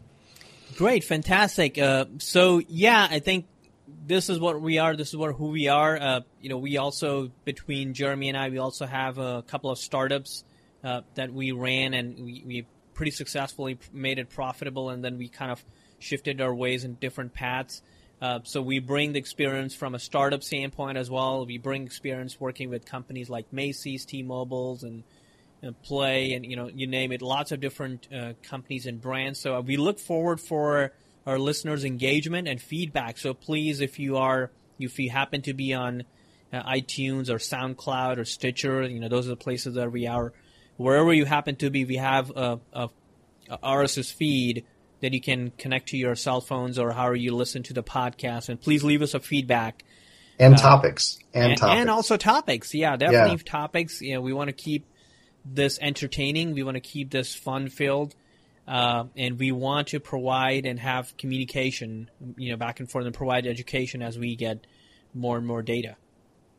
Great, 0.77 1.05
fantastic. 1.05 1.79
Uh, 1.79 2.05
so 2.19 2.61
yeah, 2.69 3.07
I 3.11 3.19
think 3.19 3.47
this 4.07 4.31
is 4.31 4.39
what 4.39 4.61
we 4.61 4.79
are. 4.79 4.95
This 4.95 5.09
is 5.09 5.17
what 5.17 5.35
who 5.35 5.49
we 5.49 5.69
are. 5.69 5.97
Uh, 5.97 6.21
you 6.41 6.49
know, 6.49 6.59
we 6.59 6.77
also 6.77 7.31
between 7.45 7.95
Jeremy 7.95 8.29
and 8.29 8.39
I, 8.39 8.49
we 8.51 8.59
also 8.59 8.87
have 8.87 9.19
a 9.19 9.43
couple 9.43 9.71
of 9.71 9.79
startups 9.79 10.45
uh, 10.85 11.03
that 11.15 11.33
we 11.33 11.53
ran, 11.53 11.95
and 11.95 12.17
we, 12.17 12.43
we 12.47 12.67
pretty 12.95 13.11
successfully 13.11 13.79
made 13.93 14.19
it 14.19 14.31
profitable, 14.31 14.91
and 14.91 15.05
then 15.05 15.19
we 15.19 15.29
kind 15.29 15.51
of 15.51 15.65
shifted 15.99 16.41
our 16.41 16.55
ways 16.55 16.85
in 16.85 16.95
different 16.95 17.33
paths. 17.33 17.83
Uh, 18.21 18.41
so 18.45 18.63
we 18.63 18.79
bring 18.79 19.13
the 19.13 19.19
experience 19.19 19.75
from 19.75 19.95
a 19.95 19.99
startup 19.99 20.43
standpoint 20.43 20.97
as 20.97 21.11
well. 21.11 21.45
We 21.45 21.59
bring 21.59 21.85
experience 21.85 22.41
working 22.41 22.71
with 22.71 22.87
companies 22.87 23.29
like 23.29 23.53
Macy's, 23.53 24.07
T-Mobile's, 24.07 24.85
and, 24.85 25.05
and 25.63 25.81
Play, 25.83 26.33
and 26.33 26.45
you 26.45 26.57
know, 26.57 26.69
you 26.69 26.87
name 26.87 27.13
it. 27.13 27.21
Lots 27.21 27.53
of 27.53 27.61
different 27.61 28.09
uh, 28.13 28.33
companies 28.43 28.87
and 28.87 29.01
brands. 29.01 29.39
So 29.39 29.61
we 29.61 29.77
look 29.77 29.99
forward 29.99 30.41
for 30.41 30.93
our 31.27 31.39
listeners' 31.39 31.85
engagement 31.85 32.49
and 32.49 32.61
feedback. 32.61 33.19
So 33.19 33.35
please, 33.35 33.81
if 33.81 33.99
you 33.99 34.17
are, 34.17 34.51
if 34.79 34.99
you 34.99 35.11
happen 35.11 35.43
to 35.43 35.53
be 35.53 35.75
on 35.75 36.05
uh, 36.53 36.63
iTunes 36.63 37.29
or 37.29 37.37
SoundCloud 37.37 38.17
or 38.17 38.25
Stitcher, 38.25 38.85
you 38.85 39.01
know, 39.01 39.09
those 39.09 39.27
are 39.27 39.31
the 39.31 39.37
places 39.37 39.75
that 39.75 39.93
we 39.93 40.07
are. 40.07 40.33
Wherever 40.79 41.13
you 41.13 41.25
happen 41.25 41.57
to 41.57 41.71
be, 41.71 41.85
we 41.85 41.97
have 41.97 42.31
a, 42.31 42.61
a, 42.73 42.89
RSS 43.63 44.13
feed 44.13 44.65
that 45.01 45.13
you 45.13 45.21
can 45.21 45.51
connect 45.59 45.89
to 45.91 45.97
your 45.97 46.15
cell 46.15 46.41
phones 46.41 46.79
or 46.79 46.93
however 46.93 47.17
you 47.17 47.35
listen 47.35 47.63
to 47.65 47.75
the 47.75 47.83
podcast. 47.83 48.49
And 48.49 48.61
please 48.61 48.83
leave 48.83 49.03
us 49.03 49.15
a 49.15 49.21
feedback. 49.21 49.85
And 50.39 50.55
uh, 50.55 50.59
topics. 50.59 51.19
And, 51.35 51.53
and, 51.53 51.59
topics. 51.59 51.81
And 51.81 51.91
also 51.91 52.17
topics. 52.17 52.75
Yeah, 52.75 52.97
definitely 52.97 53.37
yeah. 53.37 53.51
topics. 53.51 54.01
You 54.01 54.15
know, 54.15 54.21
we 54.21 54.33
want 54.33 54.49
to 54.49 54.55
keep 54.55 54.87
this 55.45 55.79
entertaining. 55.81 56.53
We 56.53 56.63
want 56.63 56.77
to 56.77 56.81
keep 56.81 57.11
this 57.11 57.35
fun 57.35 57.69
filled. 57.69 58.15
Uh, 58.67 59.05
and 59.17 59.39
we 59.39 59.53
want 59.53 59.89
to 59.89 60.01
provide 60.01 60.67
and 60.67 60.81
have 60.81 61.17
communication, 61.17 62.11
you 62.37 62.51
know, 62.51 62.57
back 62.57 62.81
and 62.81 62.91
forth 62.91 63.07
and 63.07 63.15
provide 63.15 63.47
education 63.47 64.03
as 64.03 64.19
we 64.19 64.35
get 64.35 64.67
more 65.15 65.37
and 65.37 65.47
more 65.47 65.63
data. 65.63 65.97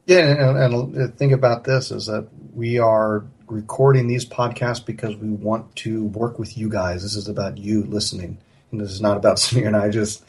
Yeah, 0.08 0.20
and, 0.20 0.58
and 0.58 0.94
the 0.94 1.08
thing 1.10 1.34
about 1.34 1.66
this 1.66 1.92
is 1.92 2.06
that 2.06 2.28
we 2.54 2.80
are 2.80 3.26
recording 3.48 4.08
these 4.08 4.26
podcasts 4.26 4.84
because 4.84 5.16
we 5.18 5.30
want 5.30 5.76
to 5.78 6.06
work 6.06 6.40
with 6.40 6.58
you 6.58 6.70
guys. 6.70 7.04
This 7.04 7.16
is 7.16 7.28
about 7.28 7.58
you 7.58 7.84
listening, 7.84 8.38
and 8.72 8.80
this 8.80 8.90
is 8.90 9.02
not 9.02 9.18
about 9.18 9.36
Sameer 9.38 9.68
and 9.68 9.76
I 9.76 9.90
just 9.90 10.24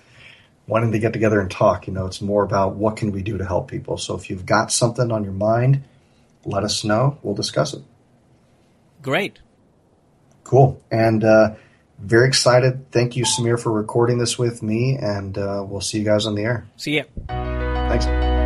wanting 0.66 0.92
to 0.92 0.98
get 0.98 1.12
together 1.12 1.40
and 1.40 1.48
talk. 1.48 1.86
You 1.86 1.92
know, 1.92 2.06
it's 2.06 2.20
more 2.20 2.42
about 2.42 2.74
what 2.74 2.96
can 2.96 3.12
we 3.12 3.22
do 3.22 3.38
to 3.38 3.44
help 3.44 3.70
people. 3.70 3.98
So 3.98 4.16
if 4.16 4.28
you've 4.28 4.44
got 4.44 4.72
something 4.72 5.12
on 5.12 5.22
your 5.22 5.32
mind, 5.32 5.84
let 6.44 6.64
us 6.64 6.82
know. 6.82 7.16
We'll 7.22 7.36
discuss 7.36 7.72
it. 7.72 7.82
Great. 9.00 9.38
Cool. 10.42 10.82
And 10.90 11.22
uh, 11.22 11.54
very 12.00 12.26
excited. 12.26 12.90
Thank 12.90 13.14
you, 13.14 13.24
Sameer, 13.24 13.60
for 13.60 13.70
recording 13.70 14.18
this 14.18 14.36
with 14.36 14.60
me, 14.60 14.96
and 15.00 15.38
uh, 15.38 15.64
we'll 15.64 15.80
see 15.80 15.98
you 15.98 16.04
guys 16.04 16.26
on 16.26 16.34
the 16.34 16.42
air. 16.42 16.66
See 16.76 16.96
ya. 16.96 17.04
Thanks. 17.28 18.37